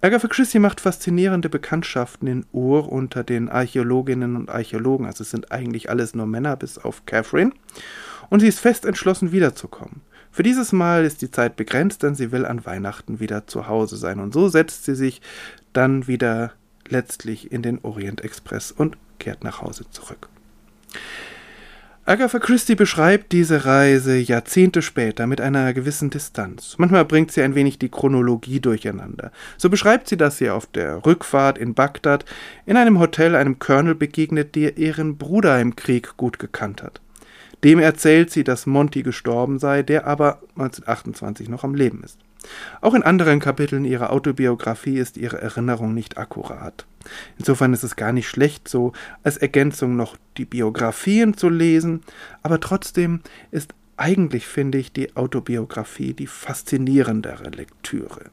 Agatha 0.02 0.28
Christie 0.28 0.60
macht 0.60 0.82
faszinierende 0.82 1.50
Bekanntschaften 1.50 2.28
in 2.28 2.46
Ur 2.52 2.92
unter 2.92 3.24
den 3.24 3.50
Archäologinnen 3.50 4.36
und 4.36 4.50
Archäologen. 4.52 5.08
Also 5.08 5.24
es 5.24 5.32
sind 5.32 5.52
eigentlich 5.52 5.90
alles 5.90 6.14
nur 6.14 6.28
Männer, 6.28 6.56
bis 6.56 6.78
auf 6.78 7.06
Catherine. 7.06 7.52
Und 8.30 8.42
sie 8.42 8.48
ist 8.48 8.60
fest 8.60 8.86
entschlossen, 8.86 9.32
wiederzukommen. 9.32 10.02
Für 10.30 10.44
dieses 10.44 10.72
Mal 10.72 11.06
ist 11.06 11.24
die 11.24 11.32
Zeit 11.32 11.56
begrenzt, 11.56 12.04
denn 12.04 12.14
sie 12.14 12.32
will 12.32 12.46
an 12.46 12.66
Weihnachten 12.66 13.20
wieder 13.20 13.48
zu 13.48 13.68
Hause 13.68 13.98
sein. 13.98 14.20
Und 14.20 14.34
so 14.34 14.50
setzt 14.50 14.86
sie 14.86 14.94
sich 14.94 15.22
dann 15.74 16.06
wieder 16.06 16.52
letztlich 16.88 17.52
in 17.52 17.64
den 17.64 17.80
Orient 17.84 18.22
Express 18.22 18.72
und 18.72 18.98
kehrt 19.18 19.44
nach 19.44 19.62
Hause 19.62 19.90
zurück. 19.90 20.30
Agatha 22.08 22.40
Christie 22.40 22.76
beschreibt 22.76 23.34
diese 23.34 23.66
Reise 23.66 24.16
Jahrzehnte 24.18 24.82
später 24.82 25.28
mit 25.28 25.42
einer 25.42 25.74
gewissen 25.74 26.10
Distanz. 26.10 26.76
Manchmal 26.78 27.04
bringt 27.04 27.34
sie 27.34 27.42
ein 27.42 27.54
wenig 27.54 27.80
die 27.80 27.90
Chronologie 27.90 28.62
durcheinander. 28.62 29.34
So 29.58 29.70
beschreibt 29.70 30.08
sie, 30.08 30.16
dass 30.16 30.38
sie 30.38 30.50
auf 30.50 30.68
der 30.68 31.06
Rückfahrt 31.06 31.58
in 31.58 31.74
Bagdad 31.74 32.24
in 32.66 32.78
einem 32.78 33.00
Hotel 33.00 33.36
einem 33.36 33.60
Colonel 33.60 33.94
begegnet, 33.94 34.56
der 34.56 34.78
ihren 34.78 35.18
Bruder 35.18 35.60
im 35.60 35.76
Krieg 35.76 36.16
gut 36.16 36.40
gekannt 36.40 36.82
hat. 36.82 37.02
Dem 37.66 37.80
erzählt 37.80 38.32
sie, 38.32 38.46
dass 38.46 38.68
Monty 38.68 39.04
gestorben 39.04 39.60
sei, 39.60 39.84
der 39.84 40.08
aber 40.08 40.42
1928 40.56 41.50
noch 41.50 41.66
am 41.66 41.76
Leben 41.76 42.04
ist. 42.06 42.20
Auch 42.82 42.94
in 42.94 43.04
anderen 43.04 43.40
Kapiteln 43.40 43.86
ihrer 43.86 44.12
Autobiografie 44.12 44.98
ist 44.98 45.18
ihre 45.18 45.42
Erinnerung 45.42 45.94
nicht 45.94 46.18
akkurat. 46.18 46.86
Insofern 47.38 47.74
ist 47.74 47.84
es 47.84 47.96
gar 47.96 48.12
nicht 48.12 48.28
schlecht, 48.28 48.68
so 48.68 48.94
als 49.24 49.38
Ergänzung 49.38 49.96
noch 49.96 50.18
die 50.38 50.46
Biografien 50.46 51.36
zu 51.36 51.50
lesen, 51.50 52.04
aber 52.44 52.60
trotzdem 52.60 53.22
ist 53.52 53.74
eigentlich, 53.98 54.46
finde 54.48 54.78
ich, 54.78 54.94
die 54.94 55.16
Autobiografie 55.16 56.14
die 56.14 56.28
faszinierendere 56.28 57.50
Lektüre. 57.50 58.30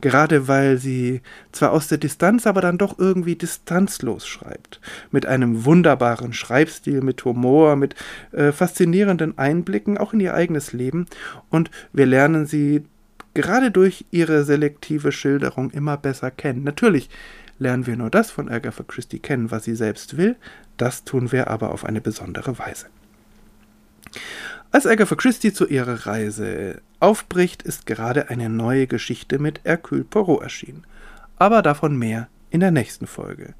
Gerade 0.00 0.48
weil 0.48 0.78
sie 0.78 1.20
zwar 1.52 1.72
aus 1.72 1.88
der 1.88 1.98
Distanz, 1.98 2.46
aber 2.46 2.60
dann 2.60 2.78
doch 2.78 2.98
irgendwie 2.98 3.36
distanzlos 3.36 4.26
schreibt. 4.26 4.80
Mit 5.10 5.26
einem 5.26 5.64
wunderbaren 5.64 6.32
Schreibstil, 6.32 7.02
mit 7.02 7.24
Humor, 7.24 7.76
mit 7.76 7.94
äh, 8.32 8.52
faszinierenden 8.52 9.36
Einblicken 9.38 9.98
auch 9.98 10.12
in 10.12 10.20
ihr 10.20 10.34
eigenes 10.34 10.72
Leben. 10.72 11.06
Und 11.50 11.70
wir 11.92 12.06
lernen 12.06 12.46
sie 12.46 12.84
gerade 13.34 13.70
durch 13.70 14.04
ihre 14.10 14.44
selektive 14.44 15.12
Schilderung 15.12 15.70
immer 15.70 15.96
besser 15.96 16.30
kennen. 16.30 16.64
Natürlich 16.64 17.08
lernen 17.58 17.86
wir 17.86 17.96
nur 17.96 18.10
das 18.10 18.30
von 18.30 18.48
Agatha 18.48 18.82
Christie 18.82 19.18
kennen, 19.18 19.50
was 19.50 19.64
sie 19.64 19.74
selbst 19.74 20.16
will, 20.16 20.36
das 20.76 21.04
tun 21.04 21.32
wir 21.32 21.48
aber 21.48 21.70
auf 21.70 21.84
eine 21.84 22.00
besondere 22.00 22.58
Weise. 22.58 22.86
Als 24.70 24.86
Agatha 24.86 25.14
Christie 25.14 25.52
zu 25.52 25.66
ihrer 25.66 26.06
Reise 26.06 26.82
aufbricht, 27.00 27.62
ist 27.62 27.86
gerade 27.86 28.28
eine 28.28 28.48
neue 28.48 28.86
Geschichte 28.86 29.38
mit 29.38 29.60
Hercule 29.64 30.04
Poirot 30.04 30.42
erschienen. 30.42 30.84
Aber 31.36 31.62
davon 31.62 31.96
mehr 31.96 32.28
in 32.50 32.60
der 32.60 32.70
nächsten 32.70 33.06
Folge. 33.06 33.54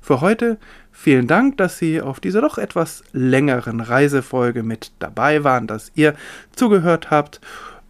Für 0.00 0.20
heute 0.20 0.58
vielen 0.90 1.26
Dank, 1.26 1.56
dass 1.56 1.78
Sie 1.78 2.00
auf 2.00 2.20
dieser 2.20 2.40
doch 2.40 2.58
etwas 2.58 3.02
längeren 3.12 3.80
Reisefolge 3.80 4.62
mit 4.62 4.92
dabei 4.98 5.44
waren, 5.44 5.66
dass 5.66 5.92
ihr 5.94 6.14
zugehört 6.54 7.10
habt 7.10 7.40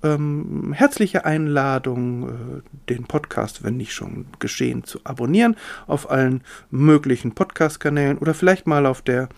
ähm, 0.02 0.72
herzliche 0.72 1.24
Einladung, 1.24 2.28
äh, 2.28 2.62
den 2.88 3.04
Podcast, 3.04 3.62
wenn 3.62 3.76
nicht 3.76 3.92
schon 3.92 4.26
geschehen, 4.38 4.84
zu 4.84 5.00
abonnieren 5.04 5.56
auf 5.86 6.10
allen 6.10 6.42
möglichen 6.70 7.32
Podcast-Kanälen 7.32 8.18
oder 8.18 8.34
vielleicht 8.34 8.66
mal 8.66 8.86
auf 8.86 9.02
der 9.02 9.28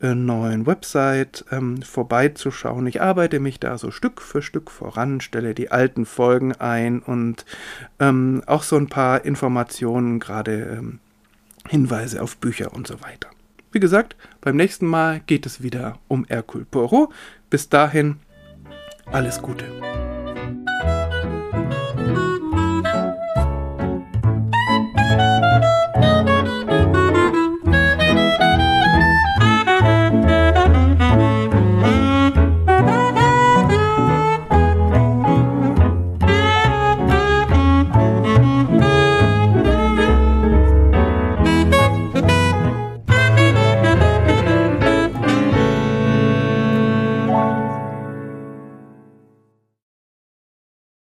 äh, 0.00 0.14
neuen 0.14 0.66
Website 0.66 1.44
ähm, 1.50 1.82
vorbeizuschauen. 1.82 2.86
Ich 2.86 3.00
arbeite 3.00 3.40
mich 3.40 3.60
da 3.60 3.78
so 3.78 3.90
Stück 3.90 4.20
für 4.20 4.42
Stück 4.42 4.70
voran, 4.70 5.20
stelle 5.20 5.54
die 5.54 5.70
alten 5.70 6.06
Folgen 6.06 6.52
ein 6.52 7.00
und 7.00 7.44
ähm, 7.98 8.42
auch 8.46 8.62
so 8.62 8.76
ein 8.76 8.88
paar 8.88 9.24
Informationen, 9.24 10.20
gerade 10.20 10.78
ähm, 10.78 11.00
Hinweise 11.68 12.22
auf 12.22 12.36
Bücher 12.38 12.72
und 12.72 12.86
so 12.86 13.00
weiter. 13.02 13.28
Wie 13.72 13.80
gesagt, 13.80 14.16
beim 14.40 14.56
nächsten 14.56 14.86
Mal 14.86 15.20
geht 15.20 15.46
es 15.46 15.62
wieder 15.62 15.98
um 16.08 16.24
Hercule 16.24 16.64
Poirot. 16.64 17.12
Bis 17.50 17.68
dahin, 17.68 18.16
alles 19.12 19.40
Gute. 19.40 20.09